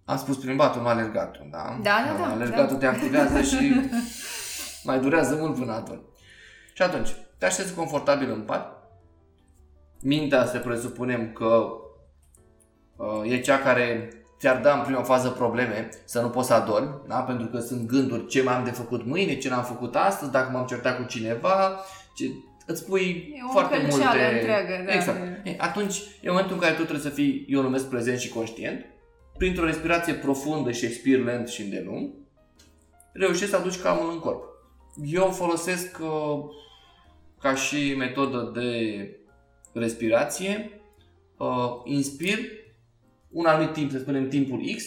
Am 0.04 0.16
spus 0.16 0.36
plimbatul, 0.36 0.82
nu 0.82 0.88
alergatul, 0.88 1.48
da? 1.50 1.78
Da, 1.82 2.04
da, 2.06 2.22
da. 2.22 2.30
Alergatul 2.30 2.78
da. 2.78 2.78
te 2.78 2.96
activează 2.96 3.42
și 3.42 3.74
mai 4.88 5.00
durează 5.00 5.34
mult 5.34 5.58
până 5.58 5.72
atunci. 5.72 6.02
Și 6.72 6.82
atunci, 6.82 7.14
te 7.38 7.46
așezi 7.46 7.74
confortabil 7.74 8.30
în 8.30 8.40
pat. 8.40 8.82
Mintea, 10.00 10.46
să 10.46 10.58
presupunem 10.58 11.32
că 11.32 11.66
uh, 12.96 13.30
e 13.30 13.40
cea 13.40 13.58
care 13.58 14.08
ți-ar 14.38 14.60
da 14.60 14.74
în 14.74 14.84
prima 14.84 15.02
fază 15.02 15.28
probleme 15.28 15.88
să 16.04 16.20
nu 16.20 16.28
poți 16.28 16.46
să 16.46 16.54
adormi, 16.54 16.94
da? 17.08 17.16
pentru 17.16 17.46
că 17.46 17.58
sunt 17.58 17.86
gânduri 17.86 18.26
ce 18.26 18.42
mai 18.42 18.54
am 18.54 18.64
de 18.64 18.70
făcut 18.70 19.04
mâine, 19.04 19.38
ce 19.38 19.48
n-am 19.48 19.64
făcut 19.64 19.96
astăzi, 19.96 20.30
dacă 20.30 20.50
m-am 20.50 20.66
certat 20.66 20.96
cu 20.96 21.02
cineva, 21.02 21.80
ce... 22.16 22.24
îți 22.66 22.86
pui 22.86 23.34
e 23.34 23.52
foarte 23.52 23.86
multe... 23.90 24.34
întreagă, 24.34 24.82
da. 24.86 24.94
Exact. 24.94 25.46
E, 25.46 25.54
atunci 25.58 26.02
e 26.20 26.28
momentul 26.28 26.54
în 26.54 26.60
care 26.60 26.74
tu 26.74 26.82
trebuie 26.82 27.04
să 27.04 27.08
fii, 27.08 27.44
eu 27.48 27.62
numesc 27.62 27.88
prezent 27.88 28.18
și 28.18 28.28
conștient, 28.28 28.84
printr-o 29.38 29.64
respirație 29.64 30.14
profundă 30.14 30.70
și 30.70 30.84
expir 30.84 31.18
lent 31.18 31.48
și 31.48 31.62
îndelung, 31.62 32.10
reușești 33.12 33.50
să 33.50 33.56
aduci 33.56 33.80
calmul 33.80 34.10
în 34.10 34.18
corp. 34.18 34.42
Eu 35.04 35.30
folosesc 35.30 35.98
uh, 36.00 36.44
ca 37.40 37.54
și 37.54 37.94
metodă 37.98 38.50
de 38.54 39.08
respirație, 39.72 40.80
uh, 41.36 41.80
inspir 41.84 42.38
un 43.34 43.46
anumit 43.46 43.72
timp, 43.72 43.90
să 43.90 43.98
spunem 43.98 44.28
timpul 44.28 44.60
X, 44.76 44.84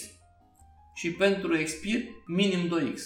și 0.94 1.12
pentru 1.12 1.58
expir 1.58 2.04
minim 2.26 2.60
2X. 2.60 3.00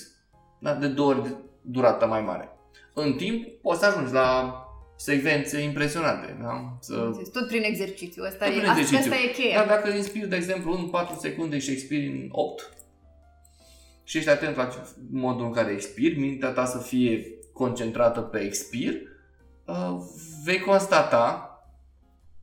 Da? 0.60 0.74
De 0.74 0.88
două 0.88 1.10
ori 1.10 1.36
durata 1.62 2.06
mai 2.06 2.22
mare. 2.22 2.50
În 2.94 3.14
timp 3.14 3.48
poți 3.62 3.80
să 3.80 3.86
ajungi 3.86 4.14
la 4.14 4.56
secvențe 4.96 5.62
impresionante. 5.62 6.38
Da? 6.42 6.78
Să... 6.80 7.12
Tot 7.34 7.48
prin 7.48 7.64
exercițiu. 7.64 8.24
Asta, 8.24 8.46
Tot 8.46 8.54
e, 8.54 8.58
prin 8.58 8.70
exercițiu. 8.70 8.98
asta 8.98 9.16
e 9.16 9.32
cheia. 9.32 9.56
Dar 9.56 9.68
dacă 9.68 9.90
inspiri, 9.90 10.30
de 10.30 10.36
exemplu, 10.36 10.72
în 10.74 10.88
4 10.90 11.16
secunde 11.20 11.60
și 11.60 11.72
expiri 11.72 12.08
în 12.08 12.28
8, 12.32 12.74
și 14.04 14.18
ești 14.18 14.30
atent 14.30 14.56
la 14.56 14.70
modul 15.12 15.46
în 15.46 15.52
care 15.52 15.72
expiri, 15.72 16.20
mintea 16.20 16.50
ta 16.50 16.66
să 16.66 16.78
fie 16.78 17.26
concentrată 17.54 18.20
pe 18.20 18.40
expir, 18.40 18.94
uh, 19.66 19.98
vei 20.44 20.60
constata 20.60 21.46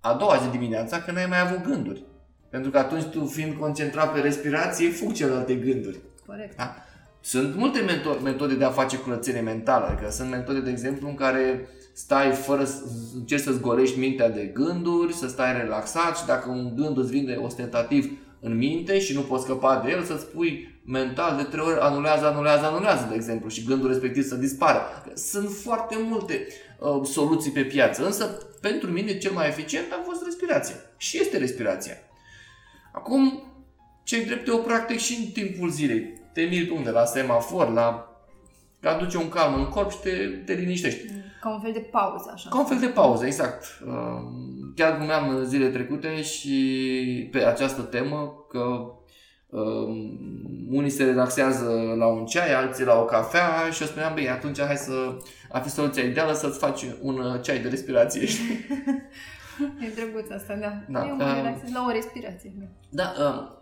a 0.00 0.14
doua 0.14 0.36
zi 0.36 0.48
dimineața 0.48 1.02
că 1.02 1.10
n-ai 1.10 1.26
mai 1.26 1.40
avut 1.40 1.62
gânduri. 1.62 2.02
Pentru 2.50 2.70
că 2.70 2.78
atunci 2.78 3.04
tu 3.04 3.24
fiind 3.24 3.54
concentrat 3.54 4.12
pe 4.12 4.20
respirație, 4.20 4.90
fug 4.90 5.12
celelalte 5.12 5.54
gânduri. 5.54 5.98
Corect. 6.26 6.56
Da? 6.56 6.74
Sunt 7.20 7.56
multe 7.56 7.80
metode 8.22 8.54
de 8.54 8.64
a 8.64 8.70
face 8.70 8.96
curățenie 8.96 9.40
mentală. 9.40 9.86
Adică 9.86 10.10
sunt 10.10 10.30
metode, 10.30 10.60
de 10.60 10.70
exemplu, 10.70 11.08
în 11.08 11.14
care 11.14 11.68
stai 11.92 12.30
fără 12.30 12.64
să 12.64 12.82
încerci 13.14 13.42
să-ți 13.42 13.60
golești 13.60 13.98
mintea 13.98 14.30
de 14.30 14.50
gânduri, 14.54 15.14
să 15.14 15.28
stai 15.28 15.60
relaxat 15.60 16.16
și 16.16 16.26
dacă 16.26 16.50
un 16.50 16.72
gând 16.76 16.98
îți 16.98 17.10
vine 17.10 17.34
ostentativ 17.34 18.10
în 18.40 18.56
minte 18.56 18.98
și 18.98 19.14
nu 19.14 19.20
poți 19.20 19.44
scăpa 19.44 19.82
de 19.84 19.90
el, 19.90 20.02
să-ți 20.02 20.26
pui 20.26 20.80
mental 20.84 21.36
de 21.36 21.42
trei 21.42 21.64
ori 21.64 21.80
anulează, 21.80 22.26
anulează, 22.26 22.64
anulează, 22.64 23.06
de 23.08 23.14
exemplu, 23.14 23.48
și 23.48 23.64
gândul 23.64 23.88
respectiv 23.88 24.24
să 24.24 24.34
dispară. 24.34 24.80
Sunt 25.14 25.50
foarte 25.50 25.96
multe 26.08 26.46
uh, 26.78 27.06
soluții 27.06 27.50
pe 27.50 27.62
piață, 27.62 28.06
însă 28.06 28.24
pentru 28.60 28.90
mine 28.90 29.18
cel 29.18 29.32
mai 29.32 29.48
eficient 29.48 29.86
a 29.92 30.02
fost 30.04 30.24
respirația. 30.24 30.74
Și 30.96 31.20
este 31.20 31.38
respirația. 31.38 31.96
Acum, 32.92 33.42
ce 34.04 34.24
drept 34.24 34.48
o 34.48 34.56
practic 34.56 34.98
și 34.98 35.18
în 35.18 35.30
timpul 35.30 35.68
zilei. 35.68 36.12
Te 36.32 36.42
miri 36.42 36.70
unde? 36.70 36.90
La 36.90 37.04
semafor, 37.04 37.72
la 37.72 38.08
că 38.80 38.88
aduce 38.88 39.16
un 39.16 39.28
calm 39.28 39.54
în 39.54 39.68
corp 39.68 39.90
și 39.90 39.98
te, 39.98 40.10
te 40.44 40.52
liniștești. 40.52 41.04
Ca 41.40 41.50
un 41.50 41.60
fel 41.60 41.72
de 41.72 41.78
pauză, 41.90 42.30
așa. 42.34 42.48
Ca 42.50 42.58
un 42.58 42.64
fel 42.64 42.78
de 42.78 42.86
pauză, 42.86 43.26
exact. 43.26 43.64
Uh, 43.86 44.22
chiar 44.76 44.96
glumeam 44.96 45.44
zile 45.44 45.68
trecute 45.68 46.22
și 46.22 47.28
pe 47.32 47.44
această 47.44 47.82
temă 47.82 48.46
că 48.48 48.92
um, 49.46 50.18
unii 50.70 50.90
se 50.90 51.04
relaxează 51.04 51.94
la 51.96 52.06
un 52.06 52.26
ceai, 52.26 52.54
alții 52.54 52.84
la 52.84 53.00
o 53.00 53.04
cafea 53.04 53.70
și 53.70 53.82
eu 53.82 53.88
spuneam, 53.88 54.14
băi, 54.14 54.28
atunci 54.28 54.60
hai 54.60 54.76
să 54.76 55.16
ar 55.52 55.62
fi 55.62 55.70
soluția 55.70 56.02
ideală 56.02 56.32
să-ți 56.32 56.58
faci 56.58 56.84
un 57.00 57.18
uh, 57.18 57.42
ceai 57.42 57.58
de 57.58 57.68
respirație. 57.68 58.28
e 59.84 59.94
drăguț 59.94 60.30
asta, 60.30 60.54
da. 60.54 60.82
da 60.88 61.06
eu 61.06 61.16
mă 61.16 61.24
uh, 61.24 61.34
relaxez 61.34 61.72
la 61.72 61.84
o 61.88 61.90
respirație. 61.90 62.52
Da, 62.90 63.14
da 63.18 63.28
uh, 63.28 63.56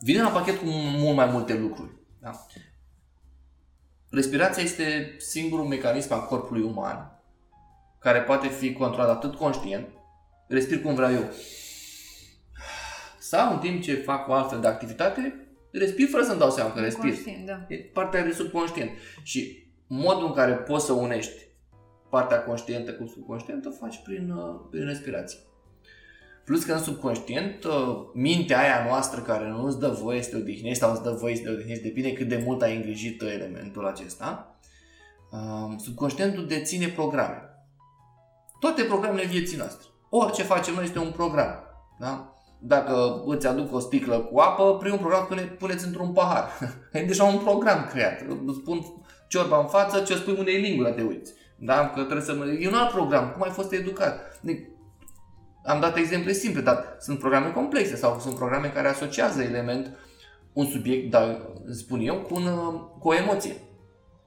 vine 0.00 0.22
la 0.22 0.28
pachet 0.28 0.58
cu 0.58 0.64
mult 0.66 1.16
mai 1.16 1.26
multe 1.26 1.54
lucruri. 1.54 1.90
Da? 2.20 2.46
Respirația 4.10 4.62
este 4.62 5.14
singurul 5.18 5.64
mecanism 5.64 6.12
al 6.12 6.26
corpului 6.26 6.62
uman 6.62 7.22
care 7.98 8.20
poate 8.20 8.48
fi 8.48 8.72
controlat 8.72 9.08
atât 9.08 9.34
conștient, 9.34 9.88
respir 10.48 10.82
cum 10.82 10.94
vreau 10.94 11.12
eu, 11.12 11.30
sau 13.18 13.52
în 13.52 13.58
timp 13.58 13.82
ce 13.82 13.94
fac 13.94 14.28
o 14.28 14.32
altfel 14.32 14.60
de 14.60 14.66
activitate, 14.66 15.46
respir 15.72 16.08
fără 16.08 16.22
să-mi 16.22 16.38
dau 16.38 16.50
seama 16.50 16.72
că 16.72 16.80
respir. 16.80 17.14
da. 17.44 17.64
E 17.68 17.76
partea 17.76 18.24
de 18.24 18.32
subconștient. 18.32 18.90
Și 19.22 19.66
modul 19.86 20.26
în 20.26 20.32
care 20.32 20.52
poți 20.52 20.86
să 20.86 20.92
unești 20.92 21.51
partea 22.14 22.42
conștientă 22.42 22.92
cu 22.92 23.06
subconștientă 23.06 23.68
faci 23.70 24.00
prin, 24.04 24.30
uh, 24.30 24.60
prin 24.70 24.84
respirație. 24.84 25.38
Plus 26.44 26.64
că 26.64 26.72
în 26.72 26.82
subconștient, 26.82 27.64
uh, 27.64 28.10
mintea 28.14 28.60
aia 28.60 28.84
noastră 28.88 29.20
care 29.20 29.48
nu 29.48 29.64
îți 29.64 29.78
dă 29.78 29.88
voie 29.88 30.22
să 30.22 30.30
te 30.30 30.36
odihnești 30.36 30.78
sau 30.78 30.92
îți 30.92 31.02
dă 31.02 31.10
voie 31.10 31.36
să 31.36 31.42
te 31.42 31.50
odihnești, 31.50 31.82
depinde 31.82 32.12
cât 32.12 32.28
de 32.28 32.42
mult 32.44 32.62
ai 32.62 32.76
îngrijit 32.76 33.22
elementul 33.22 33.86
acesta, 33.86 34.56
uh, 35.30 35.74
subconștientul 35.76 36.46
deține 36.46 36.86
programe. 36.86 37.42
Toate 38.60 38.82
programele 38.82 39.26
vieții 39.26 39.56
noastre. 39.56 39.86
Orice 40.10 40.42
facem 40.42 40.74
noi 40.74 40.84
este 40.84 40.98
un 40.98 41.10
program. 41.10 41.64
Da? 42.00 42.34
Dacă 42.60 43.22
îți 43.26 43.46
aduc 43.46 43.74
o 43.74 43.78
sticlă 43.78 44.18
cu 44.18 44.38
apă, 44.38 44.76
primul 44.76 44.98
program 44.98 45.26
pune, 45.26 45.42
puneți 45.42 45.86
într-un 45.86 46.12
pahar. 46.12 46.50
e 46.92 47.04
deja 47.04 47.24
un 47.24 47.38
program 47.38 47.86
creat. 47.90 48.20
Îți 48.46 48.60
pun 48.60 48.84
ciorba 49.28 49.58
în 49.58 49.66
față, 49.66 50.00
ce 50.00 50.14
spui 50.14 50.36
unde 50.38 50.50
e 50.50 50.58
lingura, 50.58 50.92
te 50.92 51.02
uiți. 51.02 51.32
Da? 51.58 51.90
Că 51.94 52.00
trebuie 52.00 52.24
să 52.24 52.34
mă... 52.34 52.44
E 52.44 52.68
un 52.68 52.74
alt 52.74 52.90
program. 52.90 53.30
Cum 53.30 53.42
ai 53.42 53.50
fost 53.50 53.72
educat? 53.72 54.40
Deci, 54.40 54.66
am 55.64 55.80
dat 55.80 55.96
exemple 55.96 56.32
simple, 56.32 56.60
dar 56.60 56.96
sunt 56.98 57.18
programe 57.18 57.50
complexe 57.50 57.96
sau 57.96 58.18
sunt 58.20 58.34
programe 58.34 58.68
care 58.68 58.88
asociază 58.88 59.42
element 59.42 59.96
un 60.52 60.66
subiect, 60.66 61.10
dar 61.10 61.38
spun 61.70 62.00
eu, 62.00 62.16
cu, 62.16 62.34
un, 62.34 62.44
cu 62.98 63.08
o 63.08 63.14
emoție. 63.14 63.54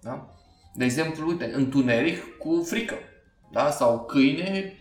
Da? 0.02 0.30
De 0.74 0.84
exemplu, 0.84 1.28
uite, 1.28 1.52
întuneric 1.54 2.38
cu 2.38 2.64
frică. 2.66 2.96
Da? 3.52 3.70
Sau 3.70 4.06
câine, 4.06 4.74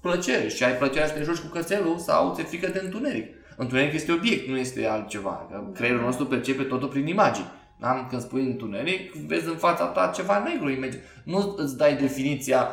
plăcere. 0.00 0.48
Și 0.48 0.64
ai 0.64 0.76
plăcerea 0.76 1.06
să 1.06 1.12
te 1.12 1.22
joci 1.22 1.38
cu 1.38 1.46
cățelul 1.46 1.98
sau 1.98 2.34
ți-e 2.34 2.44
frică 2.44 2.70
de 2.70 2.80
întuneric. 2.84 3.34
Întuneric 3.56 3.92
este 3.92 4.12
obiect, 4.12 4.48
nu 4.48 4.56
este 4.56 4.86
altceva. 4.86 5.48
Creierul 5.74 6.00
nostru 6.00 6.26
percepe 6.26 6.62
totul 6.62 6.88
prin 6.88 7.06
imagini. 7.06 7.46
Da? 7.80 8.06
Când 8.10 8.22
spui 8.22 8.46
întuneric, 8.46 9.12
vezi 9.12 9.48
în 9.48 9.56
fața 9.56 9.86
ta 9.86 10.12
ceva 10.14 10.38
negru. 10.38 10.88
Nu 11.24 11.54
îți 11.56 11.76
dai 11.76 11.96
definiția 11.96 12.68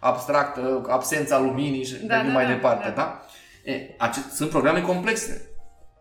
abstractă, 0.00 0.84
absența 0.88 1.38
luminii 1.38 1.84
și 1.84 1.94
da, 1.94 2.16
da, 2.16 2.22
mai 2.22 2.44
da, 2.44 2.52
departe. 2.52 2.88
Da. 2.88 2.94
Da? 2.94 3.26
E, 3.72 3.94
acest, 3.98 4.30
sunt 4.30 4.50
programe 4.50 4.80
complexe. 4.80 5.50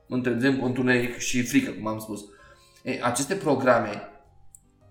Între 0.08 0.32
exemplu, 0.32 0.66
întuneric 0.66 1.18
și 1.18 1.44
frică, 1.44 1.72
cum 1.72 1.88
am 1.88 2.00
spus. 2.00 2.22
E, 2.84 3.00
aceste 3.04 3.36
programe 3.36 4.10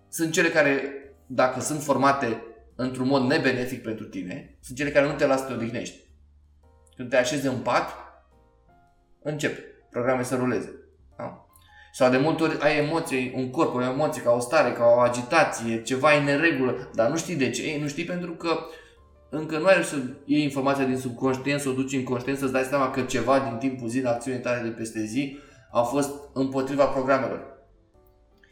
sunt 0.08 0.32
cele 0.32 0.48
care, 0.48 0.82
dacă 1.26 1.60
sunt 1.60 1.82
formate 1.82 2.42
într-un 2.74 3.06
mod 3.06 3.22
nebenefic 3.22 3.82
pentru 3.82 4.04
tine, 4.04 4.58
sunt 4.60 4.76
cele 4.76 4.90
care 4.90 5.06
nu 5.06 5.12
te 5.12 5.26
lasă 5.26 5.42
să 5.42 5.48
te 5.48 5.54
odihnești. 5.54 5.98
Când 6.96 7.08
te 7.08 7.16
așezi 7.16 7.46
în 7.46 7.58
pat, 7.58 7.90
încep 9.22 9.58
programele 9.90 10.24
să 10.24 10.36
ruleze. 10.36 10.74
Da? 11.16 11.46
Sau 11.92 12.10
de 12.10 12.16
multe 12.16 12.42
ori 12.42 12.58
ai 12.60 12.78
emoții, 12.78 13.32
un 13.36 13.50
corp, 13.50 13.74
o 13.74 13.82
emoție, 13.82 14.22
ca 14.22 14.30
o 14.30 14.38
stare, 14.38 14.72
ca 14.72 14.84
o 14.84 15.00
agitație, 15.00 15.82
ceva 15.82 16.14
e 16.14 16.20
neregulă, 16.20 16.90
dar 16.94 17.10
nu 17.10 17.16
știi 17.16 17.36
de 17.36 17.50
ce. 17.50 17.62
Ei, 17.62 17.80
nu 17.80 17.88
știi 17.88 18.04
pentru 18.04 18.32
că 18.32 18.58
încă 19.30 19.58
nu 19.58 19.66
ai 19.66 19.84
să 19.84 19.96
iei 20.24 20.42
informația 20.42 20.84
din 20.84 20.98
subconștient, 20.98 21.60
să 21.60 21.68
o 21.68 21.72
duci 21.72 21.92
în 21.92 22.04
conștient, 22.04 22.38
să-ți 22.38 22.52
dai 22.52 22.62
seama 22.62 22.90
că 22.90 23.00
ceva 23.00 23.38
din 23.38 23.56
timpul 23.68 23.88
zilei, 23.88 24.10
acțiune 24.10 24.38
tale 24.38 24.62
de 24.62 24.68
peste 24.68 25.04
zi, 25.04 25.38
au 25.70 25.84
fost 25.84 26.10
împotriva 26.32 26.84
programelor. 26.84 27.58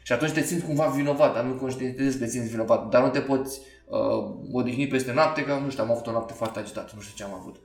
Și 0.03 0.13
atunci 0.13 0.31
te 0.31 0.41
simți 0.41 0.65
cumva 0.65 0.85
vinovat, 0.85 1.33
dar 1.33 1.43
nu 1.43 1.53
conștientizezi 1.53 2.17
că 2.17 2.23
te 2.23 2.29
simți 2.29 2.49
vinovat, 2.49 2.89
dar 2.89 3.03
nu 3.03 3.09
te 3.09 3.19
poți 3.19 3.61
uh, 3.85 4.35
odihni 4.51 4.87
peste 4.87 5.13
noapte, 5.13 5.43
că 5.43 5.53
nu 5.63 5.69
știu, 5.69 5.83
am 5.83 5.91
avut 5.91 6.07
o 6.07 6.11
noapte 6.11 6.33
foarte 6.33 6.59
agitată, 6.59 6.91
nu 6.95 7.01
știu 7.01 7.15
ce 7.15 7.23
am 7.23 7.39
avut. 7.39 7.55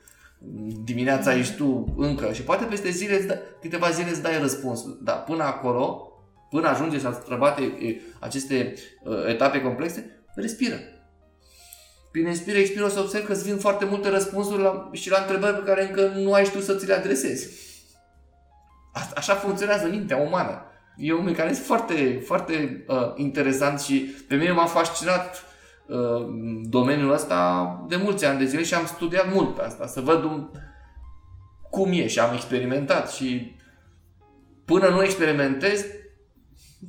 Dimineața 0.85 1.33
mm. 1.33 1.39
ești 1.39 1.57
tu 1.57 1.95
încă 1.97 2.33
și 2.33 2.43
poate 2.43 2.65
peste 2.65 2.91
zile, 2.91 3.19
da, 3.19 3.35
câteva 3.61 3.91
zile 3.91 4.11
îți 4.11 4.23
dai 4.23 4.39
răspunsul, 4.39 5.01
dar 5.03 5.23
până 5.23 5.43
acolo, 5.43 6.13
până 6.51 6.69
ajunge 6.69 6.99
să 6.99 7.19
străbate 7.23 7.73
aceste 8.21 8.75
uh, 9.05 9.29
etape 9.29 9.61
complexe, 9.61 10.25
respiră. 10.35 10.79
Prin 12.11 12.27
inspiră, 12.27 12.59
expiră 12.59 12.85
o 12.85 12.89
să 12.89 13.01
observi 13.01 13.27
că 13.27 13.33
îți 13.33 13.45
vin 13.45 13.59
foarte 13.59 13.85
multe 13.85 14.09
răspunsuri 14.09 14.63
la, 14.63 14.89
și 14.93 15.11
la 15.11 15.19
întrebări 15.21 15.57
pe 15.57 15.65
care 15.65 15.87
încă 15.89 16.07
nu 16.07 16.33
ai 16.33 16.45
știut 16.45 16.65
să 16.65 16.75
ți 16.75 16.87
le 16.87 16.95
adresezi. 16.95 17.49
Așa 19.15 19.35
funcționează 19.35 19.89
mintea 19.89 20.17
umană. 20.17 20.63
E 20.97 21.13
un 21.13 21.25
mecanism 21.25 21.63
foarte, 21.63 22.23
foarte 22.27 22.85
uh, 22.89 23.13
interesant 23.17 23.81
și 23.81 24.15
pe 24.29 24.35
mine 24.35 24.51
m-a 24.51 24.67
fascinat 24.67 25.35
uh, 25.35 25.54
domeniul 26.63 27.13
ăsta 27.13 27.85
de 27.89 27.97
mulți 27.97 28.25
ani 28.25 28.39
de 28.39 28.45
zile 28.45 28.63
și 28.63 28.75
am 28.75 28.87
studiat 28.87 29.33
mult 29.33 29.55
pe 29.55 29.63
asta, 29.63 29.87
să 29.87 30.01
văd 30.01 30.25
un, 30.25 30.49
cum 31.71 31.93
e 31.93 32.07
și 32.07 32.19
am 32.19 32.35
experimentat 32.35 33.11
și 33.11 33.57
până 34.65 34.89
nu 34.89 35.03
experimentez, 35.03 35.85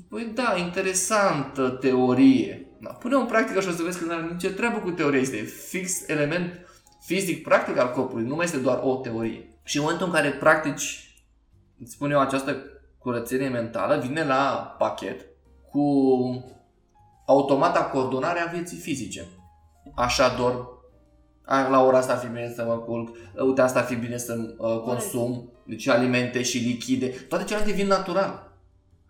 păi 0.09 0.31
da, 0.33 0.55
interesantă 0.57 1.69
teorie. 1.69 2.67
Da, 2.79 2.89
pune 2.89 3.15
în 3.15 3.25
practică 3.25 3.59
și 3.59 3.67
o 3.67 3.71
să 3.71 3.83
vezi 3.83 3.99
că 3.99 4.05
nu 4.05 4.13
are 4.13 4.27
nicio 4.31 4.49
treabă 4.49 4.77
cu 4.77 4.91
teoria. 4.91 5.19
Este 5.19 5.37
fix 5.37 6.07
element 6.07 6.59
fizic, 7.05 7.43
practic 7.43 7.77
al 7.77 7.91
corpului. 7.91 8.25
Nu 8.25 8.35
mai 8.35 8.45
este 8.45 8.57
doar 8.57 8.79
o 8.83 8.95
teorie. 8.95 9.59
Și 9.63 9.77
în 9.77 9.83
momentul 9.83 10.07
în 10.07 10.13
care 10.13 10.29
practici, 10.29 11.15
îți 11.81 11.91
spun 11.91 12.11
eu, 12.11 12.19
această 12.19 12.55
curățenie 12.97 13.49
mentală, 13.49 13.99
vine 13.99 14.23
la 14.23 14.75
pachet 14.77 15.25
cu 15.71 15.83
automata 17.25 17.83
coordonare 17.83 18.39
a 18.39 18.51
vieții 18.51 18.77
fizice. 18.77 19.25
Așa 19.95 20.35
dorm, 20.35 20.67
la 21.45 21.83
ora 21.83 21.97
asta 21.97 22.13
ar 22.13 22.19
fi 22.19 22.27
bine 22.27 22.53
să 22.55 22.63
mă 22.63 22.77
culc, 22.77 23.15
uite 23.45 23.61
asta 23.61 23.79
ar 23.79 23.85
fi 23.85 23.95
bine 23.95 24.17
să 24.17 24.55
uh, 24.57 24.79
consum, 24.79 25.51
deci 25.63 25.87
alimente 25.87 26.41
și 26.41 26.57
lichide, 26.57 27.07
toate 27.07 27.43
celelalte 27.43 27.73
vin 27.73 27.87
natural. 27.87 28.53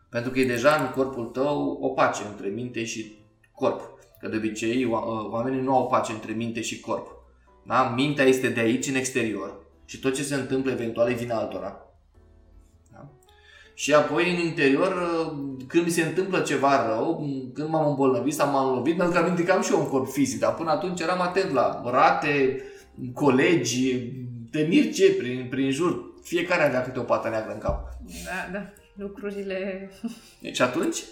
Pentru 0.09 0.31
că 0.31 0.39
e 0.39 0.45
deja 0.45 0.75
în 0.75 0.91
corpul 0.95 1.25
tău 1.25 1.77
o 1.81 1.87
pace 1.87 2.23
între 2.31 2.47
minte 2.47 2.83
și 2.83 3.11
corp. 3.51 3.93
Că 4.19 4.27
de 4.27 4.35
obicei 4.35 4.83
uh, 4.83 4.99
oamenii 5.29 5.61
nu 5.61 5.75
au 5.75 5.87
pace 5.87 6.11
între 6.11 6.31
minte 6.31 6.61
și 6.61 6.79
corp. 6.79 7.07
Da? 7.63 7.93
Mintea 7.95 8.25
este 8.25 8.49
de 8.49 8.59
aici 8.59 8.87
în 8.87 8.95
exterior 8.95 9.63
și 9.85 9.99
tot 9.99 10.15
ce 10.15 10.23
se 10.23 10.35
întâmplă 10.35 10.71
eventual 10.71 11.09
e 11.09 11.13
vina 11.13 11.37
altora. 11.37 11.84
Da? 13.75 13.81
Și 13.81 13.93
apoi 13.93 14.31
în 14.31 14.45
interior, 14.45 14.91
uh, 14.91 15.55
când 15.67 15.85
mi 15.85 15.91
se 15.91 16.01
întâmplă 16.01 16.39
ceva 16.39 16.87
rău, 16.87 17.29
când 17.53 17.69
m-am 17.69 17.87
îmbolnăvit 17.87 18.33
sau 18.33 18.51
m-am 18.51 18.75
lovit, 18.75 18.97
mi-am 18.97 19.15
aminte 19.15 19.43
că 19.43 19.51
am 19.51 19.61
și 19.61 19.71
eu 19.71 19.79
un 19.79 19.89
corp 19.89 20.11
fizic, 20.11 20.39
dar 20.39 20.53
până 20.53 20.69
atunci 20.69 20.99
eram 20.99 21.21
atent 21.21 21.51
la 21.51 21.81
rate, 21.85 22.61
colegi, 23.13 24.11
te 24.51 24.61
mir 24.61 24.93
ce 24.93 25.15
prin, 25.17 25.47
prin 25.49 25.71
jur. 25.71 26.13
Fiecare 26.23 26.63
avea 26.63 26.81
câte 26.81 26.99
o 26.99 27.03
pată 27.03 27.29
neagră 27.29 27.53
în 27.53 27.59
cap. 27.59 27.89
Da, 28.25 28.51
da, 28.51 28.65
lucrurile... 28.95 29.91
Deci 30.39 30.59
atunci, 30.59 31.03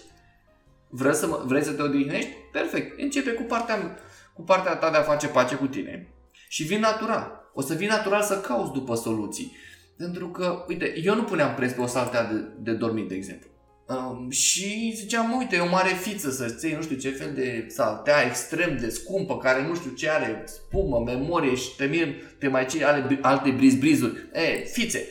Vrei 0.96 1.14
să, 1.14 1.26
mă, 1.26 1.42
vrei 1.46 1.62
să 1.62 1.72
te 1.72 1.82
odihnești? 1.82 2.30
Perfect. 2.52 3.00
Începe 3.00 3.30
cu 3.30 3.42
partea, 3.42 3.98
cu 4.32 4.42
partea 4.42 4.76
ta 4.76 4.90
de 4.90 4.96
a 4.96 5.02
face 5.02 5.26
pace 5.26 5.54
cu 5.54 5.66
tine. 5.66 6.08
Și 6.48 6.62
vin 6.62 6.80
natural. 6.80 7.50
O 7.54 7.60
să 7.60 7.74
vin 7.74 7.88
natural 7.88 8.22
să 8.22 8.40
cauți 8.40 8.72
după 8.72 8.94
soluții. 8.94 9.56
Pentru 9.96 10.28
că, 10.28 10.64
uite, 10.68 11.00
eu 11.04 11.14
nu 11.14 11.22
puneam 11.22 11.54
preț 11.54 11.72
pe 11.72 11.80
o 11.80 11.86
saltea 11.86 12.24
de, 12.24 12.44
de 12.58 12.72
dormit, 12.72 13.08
de 13.08 13.14
exemplu. 13.14 13.48
Um, 13.86 14.30
și 14.30 14.92
ziceam, 14.96 15.36
uite, 15.36 15.56
e 15.56 15.60
o 15.60 15.68
mare 15.68 15.88
fiță 15.88 16.30
să-ți 16.30 16.66
iei 16.66 16.74
nu 16.74 16.82
știu 16.82 16.96
ce 16.96 17.10
fel 17.10 17.32
de 17.34 17.66
saltea 17.68 18.26
extrem 18.26 18.76
de 18.76 18.88
scumpă, 18.88 19.36
care 19.36 19.66
nu 19.66 19.74
știu 19.74 19.90
ce 19.90 20.10
are, 20.10 20.44
spumă, 20.46 21.02
memorie 21.04 21.54
și 21.54 21.76
te 21.76 21.84
mir, 21.84 22.08
te 22.38 22.48
mai 22.48 22.66
cei 22.66 22.84
ale, 22.84 23.18
alte 23.22 23.50
briz-brizuri. 23.50 24.28
E, 24.32 24.64
fițe. 24.64 25.08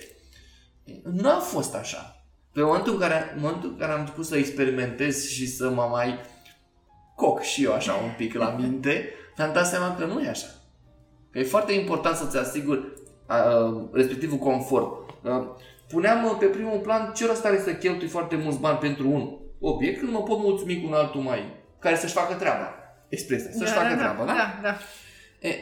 Nu 1.03 1.29
a 1.29 1.39
fost 1.39 1.75
așa. 1.75 2.25
Pe 2.53 2.61
momentul 2.61 2.93
în 2.93 2.99
care, 2.99 3.31
în 3.35 3.41
momentul 3.41 3.69
în 3.69 3.77
care 3.77 3.91
am 3.91 3.99
început 3.99 4.25
să 4.25 4.37
experimentez 4.37 5.27
și 5.27 5.47
să 5.47 5.69
mă 5.69 5.87
mai 5.91 6.19
coc 7.15 7.41
și 7.41 7.63
eu 7.63 7.73
așa 7.73 7.93
un 7.93 8.11
pic 8.17 8.33
la 8.33 8.49
minte, 8.49 9.09
mi-am 9.37 9.53
dat 9.53 9.67
seama 9.67 9.95
că 9.95 10.05
nu 10.05 10.21
e 10.21 10.29
așa. 10.29 10.47
Că 11.31 11.39
e 11.39 11.43
foarte 11.43 11.73
important 11.73 12.15
să-ți 12.15 12.37
asiguri 12.37 12.79
uh, 12.79 13.02
respectivul 13.91 14.37
confort. 14.37 15.09
Uh, 15.23 15.43
puneam 15.87 16.37
pe 16.39 16.45
primul 16.45 16.79
plan 16.79 17.11
ce 17.15 17.25
rost 17.25 17.45
are 17.45 17.59
să 17.59 17.73
cheltui 17.73 18.07
foarte 18.07 18.35
mulți 18.35 18.59
bani 18.59 18.77
pentru 18.77 19.09
un 19.09 19.37
obiect 19.59 19.99
când 19.99 20.11
mă 20.11 20.23
pot 20.23 20.39
mulțumi 20.39 20.81
cu 20.81 20.87
un 20.87 20.93
altul 20.93 21.21
mai 21.21 21.39
care 21.79 21.95
să-și 21.95 22.13
facă 22.13 22.33
treaba. 22.33 22.73
Expresia, 23.09 23.51
să-și 23.51 23.73
da, 23.73 23.79
facă 23.79 23.93
da, 23.93 23.95
treaba, 23.95 24.25
da? 24.25 24.33
Da, 24.33 24.59
da. 24.61 24.77
E, 25.47 25.55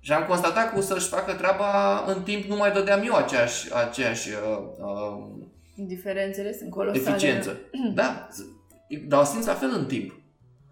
și 0.00 0.12
am 0.12 0.24
constatat 0.24 0.74
că 0.74 0.80
să-și 0.80 1.08
facă 1.08 1.32
treaba 1.32 2.02
în 2.06 2.22
timp 2.22 2.44
nu 2.44 2.56
mai 2.56 2.72
dădeam 2.72 3.02
eu 3.04 3.14
aceeași, 3.14 3.74
aceeași 3.74 4.28
uh, 4.28 4.58
uh, 4.78 5.42
Diferențele 5.74 6.52
sunt 6.52 6.70
colosale. 6.70 7.08
Eficiență. 7.08 7.60
da, 7.94 8.28
dar 9.06 9.24
simți 9.24 9.46
la 9.46 9.54
fel 9.54 9.70
în 9.74 9.86
timp. 9.86 10.20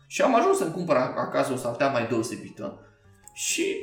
Și 0.06 0.22
am 0.22 0.34
ajuns 0.34 0.56
să-mi 0.56 0.72
cumpăr 0.72 0.96
acasă 0.96 1.52
o 1.52 1.56
saltea 1.56 1.88
mai 1.88 2.06
deosebită 2.06 2.78
și 3.32 3.76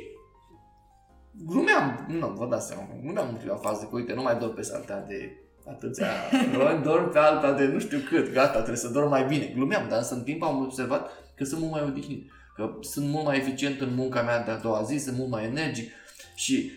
glumeam, 1.46 2.06
nu, 2.08 2.26
vă 2.26 2.46
dați 2.46 2.66
seama, 2.66 2.88
glumeam 3.02 3.28
în 3.28 3.34
prima 3.34 3.56
fază 3.56 3.84
că 3.84 3.96
uite, 3.96 4.14
nu 4.14 4.22
mai 4.22 4.38
dorm 4.38 4.54
pe 4.54 4.62
saltea 4.62 5.00
de 5.00 5.42
atâția, 5.70 6.06
dorm 6.82 7.10
pe 7.12 7.18
alta 7.18 7.52
de 7.52 7.64
nu 7.64 7.78
știu 7.78 7.98
cât, 8.08 8.32
gata, 8.32 8.52
trebuie 8.52 8.76
să 8.76 8.88
dorm 8.88 9.08
mai 9.08 9.24
bine. 9.24 9.52
Glumeam, 9.54 9.88
dar 9.88 10.06
în 10.10 10.22
timp 10.22 10.42
am 10.42 10.62
observat 10.62 11.10
că 11.34 11.44
sunt 11.44 11.60
mult 11.60 11.72
mai 11.72 11.82
odihnit, 11.82 12.30
că 12.54 12.70
sunt 12.80 13.08
mult 13.08 13.24
mai 13.24 13.36
eficient 13.36 13.80
în 13.80 13.94
munca 13.94 14.22
mea 14.22 14.44
de 14.44 14.50
a 14.50 14.56
doua 14.56 14.82
zi, 14.82 14.96
sunt 14.96 15.16
mult 15.16 15.30
mai 15.30 15.44
energic 15.44 15.92
și 16.34 16.72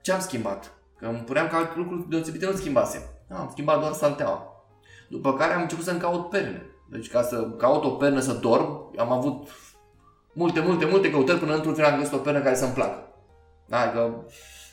ce 0.00 0.12
am 0.12 0.20
schimbat? 0.20 0.72
Că 0.98 1.06
îmi 1.06 1.18
puneam 1.18 1.48
că 1.48 1.56
lucruri 1.76 2.08
deosebite 2.08 2.46
nu 2.46 2.52
schimbasem. 2.52 3.00
Da, 3.28 3.36
am 3.36 3.48
schimbat 3.50 3.80
doar 3.80 3.92
salteaua. 3.92 4.64
După 5.08 5.34
care 5.34 5.52
am 5.52 5.62
început 5.62 5.84
să-mi 5.84 6.00
caut 6.00 6.28
perne. 6.28 6.62
Deci 6.90 7.10
ca 7.10 7.22
să 7.22 7.50
caut 7.50 7.84
o 7.84 7.90
pernă 7.90 8.20
să 8.20 8.32
dorm, 8.32 8.92
am 8.96 9.12
avut 9.12 9.48
multe, 10.32 10.60
multe, 10.60 10.84
multe 10.84 11.10
căutări 11.10 11.38
până 11.38 11.54
într-un 11.54 11.74
final 11.74 11.92
am 11.92 11.98
găsit 11.98 12.12
o 12.12 12.18
pernă 12.18 12.40
care 12.40 12.54
să-mi 12.54 12.72
placă. 12.72 13.05
Da, 13.66 13.80
adică 13.80 14.26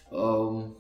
um, 0.09 0.75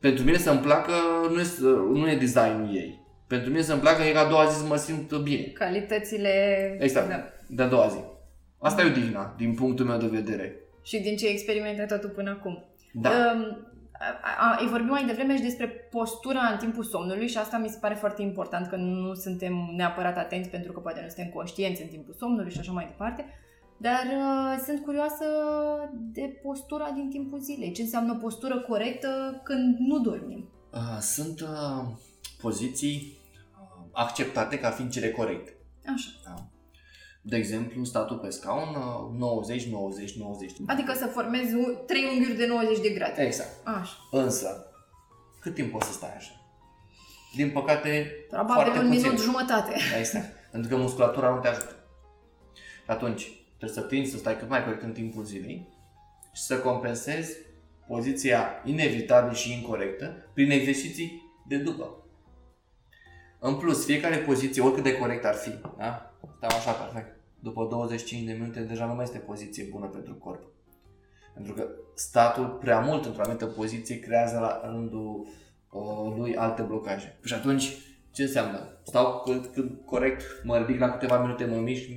pentru 0.00 0.24
mine 0.24 0.36
să-mi 0.36 0.60
placă 0.60 0.92
nu 1.30 1.40
e, 1.40 1.46
nu 1.92 2.10
e 2.10 2.16
designul 2.16 2.74
ei. 2.74 3.04
Pentru 3.26 3.50
mine 3.50 3.62
să-mi 3.62 3.80
placă 3.80 4.02
e 4.02 4.12
ca 4.12 4.20
a 4.20 4.28
doua 4.28 4.44
zi 4.44 4.58
să 4.58 4.66
mă 4.66 4.76
simt 4.76 5.16
bine. 5.16 5.42
Calitățile... 5.42 6.32
Exact, 6.80 7.08
da. 7.08 7.24
de 7.46 7.62
a 7.62 7.66
doua 7.66 7.88
zi. 7.88 7.98
Asta 8.58 8.82
mm. 8.82 8.88
e 8.88 8.90
odihna, 8.90 9.34
din 9.36 9.54
punctul 9.54 9.86
meu 9.86 9.98
de 9.98 10.06
vedere. 10.06 10.56
Și 10.82 11.00
din 11.00 11.16
ce 11.16 11.26
ai 11.26 11.32
experimentat 11.32 12.00
tu 12.00 12.08
până 12.08 12.30
acum. 12.30 12.64
Da. 12.92 13.10
Um, 13.10 13.66
ai 14.58 14.66
vorbit 14.66 14.90
mai 14.90 15.04
devreme 15.04 15.36
și 15.36 15.42
despre 15.42 15.66
postura 15.66 16.40
în 16.40 16.58
timpul 16.58 16.84
somnului 16.84 17.28
și 17.28 17.38
asta 17.38 17.58
mi 17.58 17.68
se 17.68 17.78
pare 17.80 17.94
foarte 17.94 18.22
important, 18.22 18.66
că 18.66 18.76
nu 18.76 19.14
suntem 19.14 19.72
neapărat 19.76 20.16
atenți 20.16 20.48
pentru 20.48 20.72
că 20.72 20.80
poate 20.80 21.00
nu 21.00 21.08
suntem 21.08 21.32
conștienți 21.32 21.82
în 21.82 21.88
timpul 21.88 22.14
somnului 22.14 22.50
și 22.50 22.58
așa 22.58 22.72
mai 22.72 22.84
departe. 22.84 23.24
Dar 23.76 24.02
uh, 24.06 24.62
sunt 24.66 24.84
curioasă 24.84 25.24
de 25.92 26.40
postura 26.42 26.90
din 26.90 27.10
timpul 27.10 27.38
zilei. 27.40 27.72
Ce 27.72 27.82
înseamnă 27.82 28.14
postură 28.14 28.60
corectă 28.60 29.40
când 29.44 29.76
nu 29.78 29.98
dormim? 29.98 30.48
Uh, 30.72 30.98
sunt 31.00 31.40
uh, 31.40 31.82
poziții 32.40 33.18
uh, 33.60 33.84
acceptate 33.92 34.58
ca 34.58 34.70
fiind 34.70 34.90
cele 34.90 35.10
corecte. 35.10 35.56
Așa. 35.94 36.08
Da? 36.24 36.34
De 37.22 37.36
exemplu, 37.36 37.84
statul 37.84 38.16
pe 38.18 38.30
scaun, 38.30 38.68
uh, 38.74 39.18
90, 39.18 39.64
90, 39.66 40.16
90. 40.18 40.52
Adică 40.66 40.92
să 40.92 41.06
formezi 41.06 41.54
u- 41.54 41.82
trei 41.86 42.04
unghiuri 42.12 42.36
de 42.38 42.46
90 42.46 42.78
de 42.80 42.88
grade. 42.88 43.22
Exact. 43.22 43.50
Așa. 43.66 43.94
Însă, 44.10 44.66
cât 45.40 45.54
timp 45.54 45.70
poți 45.70 45.86
să 45.86 45.92
stai 45.92 46.14
așa? 46.16 46.30
Din 47.36 47.50
păcate, 47.50 48.06
Probabil 48.28 48.54
foarte 48.54 48.78
un 48.78 48.86
puțin. 48.88 49.02
minut 49.02 49.20
jumătate. 49.20 49.74
Da, 49.92 49.98
exact. 49.98 50.34
Pentru 50.50 50.70
că 50.70 50.76
musculatura 50.76 51.30
nu 51.34 51.40
te 51.40 51.48
ajută. 51.48 51.74
Atunci, 52.86 53.30
trebuie 53.58 53.78
să 53.78 53.88
tinzi 53.88 54.10
să 54.10 54.16
stai 54.16 54.38
cât 54.38 54.48
mai 54.48 54.64
corect 54.64 54.82
în 54.82 54.92
timpul 54.92 55.24
zilei 55.24 55.68
și 56.32 56.42
să 56.42 56.58
compensezi 56.58 57.36
poziția 57.86 58.62
inevitabil 58.64 59.34
și 59.34 59.52
incorrectă 59.52 60.30
prin 60.32 60.50
exerciții 60.50 61.22
de 61.46 61.56
după. 61.56 62.06
În 63.38 63.54
plus, 63.54 63.84
fiecare 63.84 64.16
poziție, 64.16 64.62
oricât 64.62 64.82
de 64.82 64.96
corect 64.96 65.24
ar 65.24 65.34
fi, 65.34 65.50
da? 65.78 66.12
Stau 66.36 66.58
așa, 66.58 66.72
perfect. 66.72 67.16
După 67.38 67.66
25 67.70 68.26
de 68.26 68.32
minute, 68.32 68.60
deja 68.60 68.86
nu 68.86 68.94
mai 68.94 69.04
este 69.04 69.18
poziție 69.18 69.68
bună 69.70 69.86
pentru 69.86 70.14
corp. 70.14 70.42
Pentru 71.34 71.52
că 71.52 71.68
statul 71.94 72.46
prea 72.46 72.80
mult 72.80 73.04
într-o 73.04 73.22
anumită 73.22 73.46
poziție 73.46 73.98
creează 73.98 74.38
la 74.38 74.60
rândul 74.64 75.26
uh, 75.70 76.14
lui 76.16 76.36
alte 76.36 76.62
blocaje. 76.62 77.18
Și 77.24 77.34
atunci, 77.34 77.76
ce 78.10 78.22
înseamnă? 78.22 78.80
Stau 78.82 79.22
cât, 79.24 79.46
cât 79.46 79.84
corect, 79.84 80.22
mă 80.44 80.58
ridic 80.58 80.80
la 80.80 80.90
câteva 80.90 81.18
minute, 81.18 81.44
mă 81.44 81.56
mișc, 81.56 81.88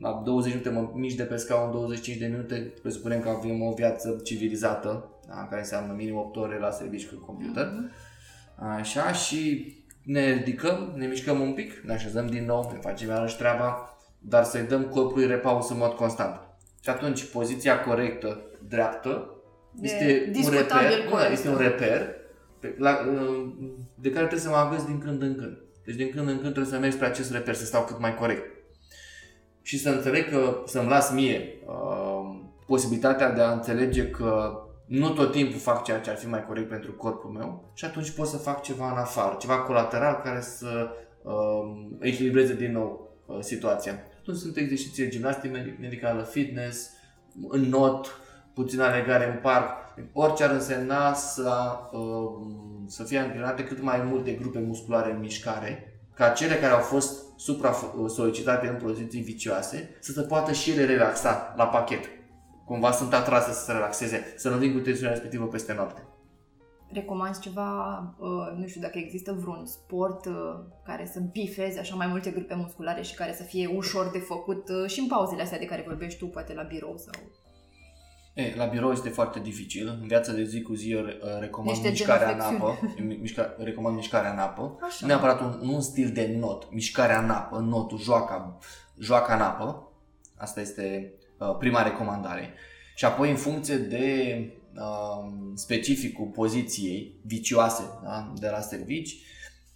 la 0.00 0.22
20 0.24 0.52
minute 0.52 0.70
mă 0.70 0.90
mișc 0.94 1.16
de 1.16 1.22
pe 1.22 1.36
scaun, 1.36 1.70
25 1.70 2.16
de 2.16 2.26
minute, 2.26 2.72
presupunem 2.82 3.20
că 3.20 3.28
avem 3.28 3.62
o 3.62 3.72
viață 3.72 4.20
civilizată, 4.24 5.10
da? 5.28 5.46
care 5.48 5.60
înseamnă 5.60 5.92
minim 5.92 6.16
8 6.16 6.36
ore 6.36 6.58
la 6.58 6.70
serviciu 6.70 7.16
cu 7.16 7.24
computer. 7.24 7.68
Așa, 8.56 9.12
și 9.12 9.74
ne 10.04 10.32
ridicăm, 10.32 10.92
ne 10.96 11.06
mișcăm 11.06 11.40
un 11.40 11.52
pic, 11.52 11.72
ne 11.84 11.92
așezăm 11.92 12.26
din 12.26 12.44
nou, 12.44 12.70
ne 12.72 12.78
facem 12.78 13.08
iarăși 13.08 13.36
treaba, 13.36 13.98
dar 14.18 14.44
să-i 14.44 14.66
dăm 14.66 14.82
corpului 14.84 15.26
repaus 15.26 15.70
în 15.70 15.76
mod 15.76 15.92
constant. 15.92 16.40
Și 16.82 16.90
atunci, 16.90 17.24
poziția 17.24 17.80
corectă, 17.80 18.40
dreaptă, 18.68 19.34
De 19.72 19.88
este 19.88 20.22
un 20.26 20.32
discutabil 20.32 20.88
reper, 20.88 21.04
nu, 21.04 21.10
corect. 21.10 21.32
este 21.32 21.48
un 21.48 21.56
reper 21.56 22.14
pe, 22.60 22.74
la, 22.78 22.98
de 23.94 24.08
care 24.08 24.26
trebuie 24.26 24.40
să 24.40 24.48
mă 24.48 24.56
aveți 24.56 24.86
din 24.86 24.98
când 24.98 25.22
în 25.22 25.36
când. 25.36 25.58
Deci 25.84 25.94
din 25.94 26.10
când 26.10 26.28
în 26.28 26.38
când 26.38 26.52
trebuie 26.52 26.72
să 26.72 26.78
mergi 26.78 26.96
spre 26.96 27.06
acest 27.06 27.32
reper, 27.32 27.54
să 27.54 27.64
stau 27.64 27.84
cât 27.84 28.00
mai 28.00 28.14
corect. 28.14 28.59
Și 29.62 29.78
să 29.78 29.90
înțeleg 29.90 30.30
că, 30.30 30.62
să-mi 30.66 30.88
las 30.88 31.12
mie 31.12 31.54
uh, 31.66 32.38
posibilitatea 32.66 33.30
de 33.32 33.40
a 33.40 33.52
înțelege 33.52 34.10
că 34.10 34.60
nu 34.86 35.10
tot 35.10 35.32
timpul 35.32 35.58
fac 35.58 35.84
ceea 35.84 36.00
ce 36.00 36.10
ar 36.10 36.16
fi 36.16 36.28
mai 36.28 36.46
corect 36.46 36.68
pentru 36.68 36.92
corpul 36.92 37.30
meu 37.30 37.70
și 37.74 37.84
atunci 37.84 38.10
pot 38.10 38.26
să 38.26 38.36
fac 38.36 38.62
ceva 38.62 38.90
în 38.90 38.96
afară, 38.96 39.36
ceva 39.38 39.58
colateral 39.58 40.20
care 40.24 40.40
să 40.40 40.90
uh, 41.22 41.86
echilibreze 42.00 42.54
din 42.54 42.72
nou 42.72 43.16
uh, 43.26 43.36
situația. 43.40 44.02
Atunci 44.20 44.36
sunt 44.36 44.56
exerciții 44.56 45.02
de 45.02 45.08
gimnastică 45.08 45.58
medic- 45.58 45.80
medicală, 45.80 46.22
fitness, 46.22 46.90
în 47.48 47.60
not, 47.60 48.20
puțină 48.54 48.84
alegare 48.84 49.32
în 49.32 49.38
parc, 49.42 49.70
orice 50.12 50.44
ar 50.44 50.50
însemna 50.50 51.12
să, 51.12 51.52
uh, 51.92 52.46
să 52.86 53.02
fie 53.02 53.18
antrenate 53.18 53.64
cât 53.64 53.82
mai 53.82 54.02
multe 54.02 54.32
grupe 54.32 54.58
musculare 54.58 55.12
în 55.12 55.20
mișcare, 55.20 56.00
ca 56.14 56.28
cele 56.28 56.54
care 56.54 56.72
au 56.72 56.80
fost 56.80 57.24
supra-solicitate 57.40 58.68
în 58.68 58.76
poziții 58.76 59.20
vicioase, 59.20 59.96
să 60.00 60.12
se 60.12 60.22
poată 60.22 60.52
și 60.52 60.70
ele 60.70 60.84
relaxa 60.84 61.54
la 61.56 61.66
pachet. 61.66 62.04
Cumva 62.64 62.90
sunt 62.90 63.12
atrase 63.12 63.52
să 63.52 63.64
se 63.64 63.72
relaxeze, 63.72 64.34
să 64.36 64.48
nu 64.48 64.56
vin 64.56 64.72
cu 64.72 64.78
tensiunea 64.78 65.12
respectivă 65.12 65.46
peste 65.46 65.74
noapte. 65.74 66.02
Recomanzi 66.92 67.40
ceva, 67.40 67.98
uh, 68.18 68.58
nu 68.58 68.66
știu 68.66 68.80
dacă 68.80 68.98
există 68.98 69.32
vreun 69.32 69.66
sport 69.66 70.26
uh, 70.26 70.34
care 70.84 71.06
să 71.12 71.20
bifeze 71.32 71.78
așa 71.78 71.94
mai 71.94 72.06
multe 72.06 72.30
grupe 72.30 72.54
musculare 72.54 73.02
și 73.02 73.14
care 73.14 73.34
să 73.34 73.42
fie 73.42 73.66
ușor 73.76 74.10
de 74.10 74.18
făcut 74.18 74.68
uh, 74.68 74.90
și 74.90 75.00
în 75.00 75.06
pauzele 75.06 75.42
astea 75.42 75.58
de 75.58 75.64
care 75.64 75.84
vorbești 75.86 76.18
tu, 76.18 76.26
poate 76.26 76.54
la 76.54 76.62
birou 76.62 76.96
sau... 76.96 77.22
E, 78.34 78.54
la 78.56 78.64
birou 78.64 78.92
este 78.92 79.08
foarte 79.08 79.40
dificil. 79.40 79.98
În 80.00 80.06
viața 80.06 80.32
de 80.32 80.44
zi 80.44 80.62
cu 80.62 80.74
zi 80.74 80.90
eu 80.90 81.04
re- 81.04 81.18
recomand 81.40 81.70
Niște 81.76 81.88
mișcarea 81.90 82.30
în 82.30 82.38
genoflexiuni. 82.38 82.78
apă. 82.96 83.02
Mi- 83.02 83.16
Mișca, 83.20 83.54
recomand 83.58 83.96
mișcarea 83.96 84.32
în 84.32 84.38
apă. 84.38 84.78
Așa. 84.82 84.96
Nu 85.00 85.06
neapărat 85.06 85.40
un, 85.40 85.58
nu 85.62 85.74
un 85.74 85.80
stil 85.80 86.10
de 86.12 86.36
not, 86.38 86.72
mișcarea 86.72 87.18
în 87.22 87.30
apă, 87.30 87.58
notul, 87.58 87.98
joaca, 87.98 88.58
joaca 88.98 89.34
în 89.34 89.40
apă. 89.40 89.92
Asta 90.36 90.60
este 90.60 91.12
uh, 91.38 91.56
prima 91.58 91.82
recomandare. 91.82 92.54
Și 92.94 93.04
apoi 93.04 93.30
în 93.30 93.36
funcție 93.36 93.76
de 93.76 94.34
uh, 94.76 95.30
specificul 95.54 96.26
poziției 96.26 97.14
vicioase 97.22 97.82
da? 98.04 98.32
de 98.38 98.48
la 98.48 98.60
servici, 98.60 99.16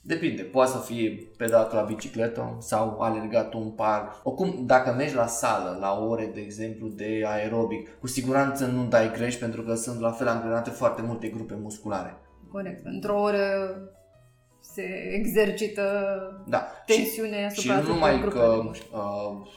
depinde. 0.06 0.42
Poate 0.42 0.70
să 0.70 0.78
fie 0.78 1.28
pedalat 1.36 1.72
la 1.72 1.82
bicicletă 1.82 2.56
sau 2.60 3.00
alergat 3.00 3.52
un 3.54 3.70
parc. 3.70 4.20
Oricum, 4.22 4.66
dacă 4.66 4.92
mergi 4.92 5.14
la 5.14 5.26
sală, 5.26 5.76
la 5.80 5.98
ore, 6.00 6.30
de 6.34 6.40
exemplu, 6.40 6.88
de 6.88 7.24
aerobic, 7.26 7.98
cu 8.00 8.06
siguranță 8.06 8.66
nu 8.66 8.86
dai 8.86 9.12
greș 9.12 9.34
pentru 9.34 9.62
că 9.62 9.74
sunt 9.74 10.00
la 10.00 10.10
fel 10.10 10.28
angrenate 10.28 10.70
foarte 10.70 11.02
multe 11.02 11.28
grupe 11.28 11.54
musculare. 11.62 12.16
Corect. 12.52 12.84
Într-o 12.84 13.20
oră 13.20 13.38
se 14.60 14.82
exercită 15.12 15.82
Da. 16.46 16.66
tensiune 16.86 17.48
și, 17.52 17.60
și 17.60 17.70
asupra 17.70 17.74
nu 17.74 17.80
tuturor 17.80 17.96
numai 17.96 18.20
grupelor 18.20 18.48
că 18.50 18.56
de 18.56 18.62
mușchi. 18.66 18.86
uh, 18.92 19.48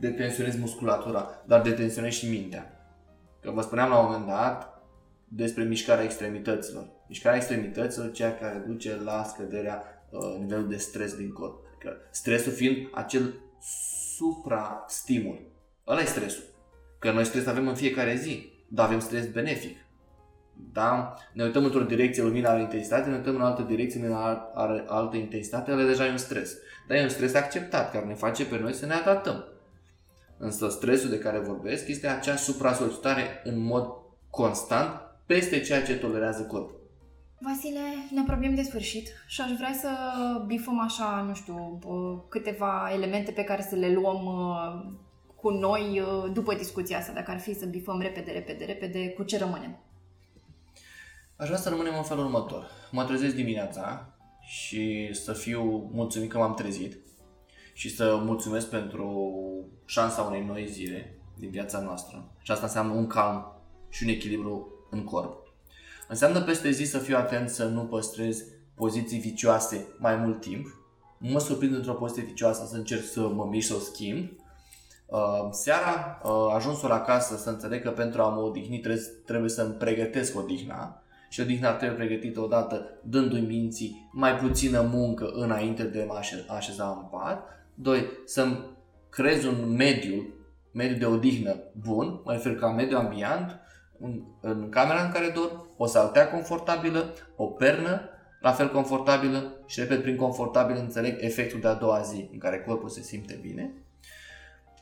detensionezi 0.00 0.58
musculatura, 0.58 1.28
dar 1.46 1.60
detensionezi 1.60 2.18
și 2.18 2.28
mintea. 2.30 2.72
Că 3.40 3.50
vă 3.50 3.60
spuneam 3.60 3.88
la 3.90 3.98
un 3.98 4.04
moment 4.04 4.26
dat 4.26 4.82
despre 5.28 5.64
mișcarea 5.64 6.04
extremităților. 6.04 6.86
Mișcarea 7.08 7.38
extremităților, 7.38 8.12
ceea 8.12 8.36
care 8.36 8.64
duce 8.66 9.00
la 9.04 9.24
scăderea 9.24 9.82
uh, 10.10 10.36
nivelului 10.40 10.70
de 10.70 10.76
stres 10.76 11.14
din 11.14 11.32
corp. 11.32 11.66
Adică 11.74 11.96
stresul 12.10 12.52
fiind 12.52 12.88
acel 12.92 13.34
supra-stimul. 14.16 15.40
Ăla 15.86 16.00
e 16.00 16.04
stresul. 16.04 16.42
Că 16.98 17.10
noi 17.10 17.24
stres 17.24 17.46
avem 17.46 17.68
în 17.68 17.74
fiecare 17.74 18.14
zi, 18.14 18.52
dar 18.68 18.86
avem 18.86 19.00
stres 19.00 19.26
benefic. 19.26 19.76
Da? 20.72 21.14
Ne 21.32 21.44
uităm 21.44 21.64
într-o 21.64 21.82
direcție, 21.82 22.22
lumina 22.22 22.50
are 22.50 22.60
intensitate, 22.60 23.08
ne 23.08 23.16
uităm 23.16 23.34
în 23.34 23.40
altă 23.40 23.62
direcție, 23.62 24.00
lumina 24.00 24.24
are- 24.24 24.50
are 24.54 24.84
altă 24.86 25.16
intensitate, 25.16 25.72
ăla 25.72 25.84
deja 25.84 26.06
e 26.06 26.10
un 26.10 26.16
stres. 26.16 26.56
Dar 26.88 26.96
e 26.96 27.02
un 27.02 27.08
stres 27.08 27.34
acceptat, 27.34 27.92
care 27.92 28.04
ne 28.04 28.14
face 28.14 28.44
pe 28.44 28.58
noi 28.58 28.72
să 28.72 28.86
ne 28.86 28.94
adaptăm. 28.94 29.44
Însă 30.38 30.68
stresul 30.68 31.10
de 31.10 31.18
care 31.18 31.38
vorbesc 31.38 31.88
este 31.88 32.06
acea 32.06 32.36
supra-solicitare 32.36 33.40
în 33.44 33.58
mod 33.58 33.86
constant 34.30 35.00
peste 35.26 35.60
ceea 35.60 35.82
ce 35.82 35.96
tolerează 35.96 36.42
corpul. 36.42 36.77
Vasile, 37.40 37.80
ne 38.10 38.20
apropiem 38.20 38.54
de 38.54 38.62
sfârșit 38.62 39.08
și 39.26 39.40
aș 39.40 39.50
vrea 39.50 39.72
să 39.80 39.90
bifăm 40.46 40.80
așa, 40.80 41.24
nu 41.28 41.34
știu, 41.34 41.78
uh, 41.84 42.22
câteva 42.28 42.90
elemente 42.92 43.30
pe 43.30 43.44
care 43.44 43.62
să 43.62 43.74
le 43.74 43.92
luăm 43.92 44.24
uh, 44.24 44.96
cu 45.34 45.50
noi 45.50 46.00
uh, 46.00 46.30
după 46.32 46.54
discuția 46.54 46.98
asta, 46.98 47.12
dacă 47.12 47.30
ar 47.30 47.38
fi 47.38 47.54
să 47.54 47.66
bifăm 47.66 48.00
repede, 48.00 48.30
repede, 48.30 48.64
repede, 48.64 49.08
cu 49.08 49.22
ce 49.22 49.38
rămânem? 49.38 49.78
Aș 51.36 51.46
vrea 51.46 51.58
să 51.58 51.68
rămânem 51.68 51.96
în 51.96 52.02
felul 52.02 52.24
următor. 52.24 52.70
Mă 52.90 53.04
trezesc 53.04 53.34
dimineața 53.34 54.14
și 54.40 55.10
să 55.12 55.32
fiu 55.32 55.90
mulțumit 55.92 56.30
că 56.30 56.38
m-am 56.38 56.54
trezit 56.54 56.96
și 57.74 57.94
să 57.94 58.20
mulțumesc 58.24 58.70
pentru 58.70 59.30
șansa 59.84 60.22
unei 60.22 60.44
noi 60.44 60.66
zile 60.66 61.18
din 61.36 61.50
viața 61.50 61.80
noastră. 61.80 62.32
Și 62.42 62.50
asta 62.50 62.66
înseamnă 62.66 62.92
un 62.92 63.06
calm 63.06 63.62
și 63.88 64.04
un 64.04 64.08
echilibru 64.08 64.72
în 64.90 65.04
corp. 65.04 65.37
Înseamnă 66.08 66.40
peste 66.40 66.70
zi 66.70 66.84
să 66.84 66.98
fiu 66.98 67.16
atent 67.16 67.48
să 67.48 67.64
nu 67.64 67.80
păstrez 67.80 68.44
poziții 68.74 69.18
vicioase 69.18 69.86
mai 69.98 70.16
mult 70.16 70.40
timp. 70.40 70.66
Mă 71.18 71.38
surprind 71.38 71.74
într-o 71.74 71.92
poziție 71.92 72.22
vicioasă 72.22 72.66
să 72.70 72.76
încerc 72.76 73.04
să 73.04 73.20
mă 73.20 73.46
mișc 73.50 73.68
să 73.68 73.74
o 73.74 73.78
schimb. 73.78 74.28
Uh, 75.06 75.48
seara, 75.50 76.20
uh, 76.24 76.54
ajunsul 76.54 76.90
acasă, 76.90 77.36
să 77.36 77.48
înțeleg 77.50 77.82
că 77.82 77.90
pentru 77.90 78.22
a 78.22 78.28
mă 78.28 78.40
odihni 78.40 78.78
trebuie, 78.78 79.02
trebuie 79.24 79.50
să-mi 79.50 79.72
pregătesc 79.72 80.38
odihna 80.38 81.02
și 81.28 81.40
odihna 81.40 81.72
trebuie 81.72 82.06
pregătită 82.06 82.40
odată 82.40 82.86
dându-i 83.02 83.40
minții 83.40 84.10
mai 84.12 84.36
puțină 84.36 84.80
muncă 84.92 85.30
înainte 85.34 85.82
de 85.82 86.00
a 86.02 86.04
mă 86.04 86.14
așe- 86.18 86.44
așeza 86.48 86.98
în 87.00 87.18
pat. 87.18 87.42
Doi, 87.74 88.06
să-mi 88.24 88.58
creez 89.08 89.44
un 89.44 89.74
mediu, 89.76 90.34
mediu 90.72 90.96
de 90.96 91.06
odihnă 91.06 91.56
bun, 91.84 92.20
mă 92.24 92.32
refer 92.32 92.56
ca 92.56 92.70
mediu 92.70 92.98
ambiant, 92.98 93.60
în, 94.00 94.22
în 94.40 94.68
camera 94.68 95.02
în 95.02 95.12
care 95.12 95.28
dorm, 95.28 95.68
o 95.76 95.86
saltea 95.86 96.30
confortabilă, 96.30 97.14
o 97.36 97.46
pernă 97.46 98.10
la 98.40 98.52
fel 98.52 98.70
confortabilă 98.70 99.62
și 99.66 99.80
repet 99.80 100.02
prin 100.02 100.16
confortabil 100.16 100.76
înțeleg 100.76 101.16
efectul 101.20 101.60
de 101.60 101.68
a 101.68 101.74
doua 101.74 102.00
zi 102.00 102.28
în 102.32 102.38
care 102.38 102.60
corpul 102.60 102.88
se 102.88 103.02
simte 103.02 103.38
bine. 103.42 103.72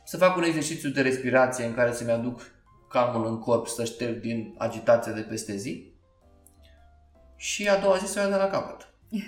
Să 0.03 0.17
fac 0.17 0.37
un 0.37 0.43
exercițiu 0.43 0.89
de 0.89 1.01
respirație 1.01 1.65
în 1.65 1.73
care 1.73 1.91
să-mi 1.91 2.11
aduc 2.11 2.51
calmul 2.89 3.27
în 3.27 3.39
corp, 3.39 3.67
să 3.67 3.83
șterg 3.83 4.19
din 4.19 4.55
agitația 4.57 5.11
de 5.11 5.21
peste 5.21 5.55
zi 5.55 5.91
și 7.35 7.69
a 7.69 7.79
doua 7.79 7.97
zi 7.97 8.05
să 8.05 8.19
o 8.19 8.21
iau 8.21 8.31
de 8.31 8.37
la 8.37 8.47
capăt. 8.47 8.93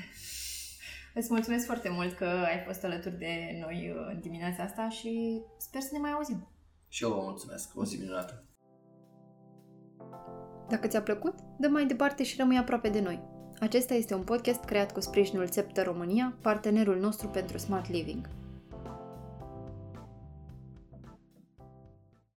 Îți 1.13 1.27
mulțumesc 1.31 1.65
foarte 1.65 1.89
mult 1.89 2.17
că 2.17 2.25
ai 2.25 2.63
fost 2.65 2.83
alături 2.83 3.17
de 3.17 3.57
noi 3.59 3.93
uh, 3.95 4.07
în 4.13 4.19
dimineața 4.19 4.63
asta 4.63 4.89
și 4.89 5.41
sper 5.57 5.81
să 5.81 5.89
ne 5.91 5.99
mai 5.99 6.11
auzim. 6.11 6.47
Și 6.87 7.03
eu 7.03 7.09
vă 7.09 7.21
mulțumesc. 7.21 7.71
O 7.75 7.85
zi 7.85 7.97
minunată. 7.97 8.43
Dacă 10.69 10.87
ți-a 10.87 11.01
plăcut, 11.01 11.33
dă 11.57 11.67
mai 11.67 11.85
departe 11.85 12.23
și 12.23 12.35
rămâi 12.37 12.57
aproape 12.57 12.89
de 12.89 13.01
noi. 13.01 13.21
Acesta 13.59 13.93
este 13.93 14.13
un 14.13 14.21
podcast 14.21 14.63
creat 14.63 14.91
cu 14.91 14.99
sprijinul 14.99 15.47
Țeptă 15.47 15.81
România, 15.81 16.37
partenerul 16.41 16.99
nostru 16.99 17.27
pentru 17.27 17.57
Smart 17.57 17.89
Living. 17.89 18.29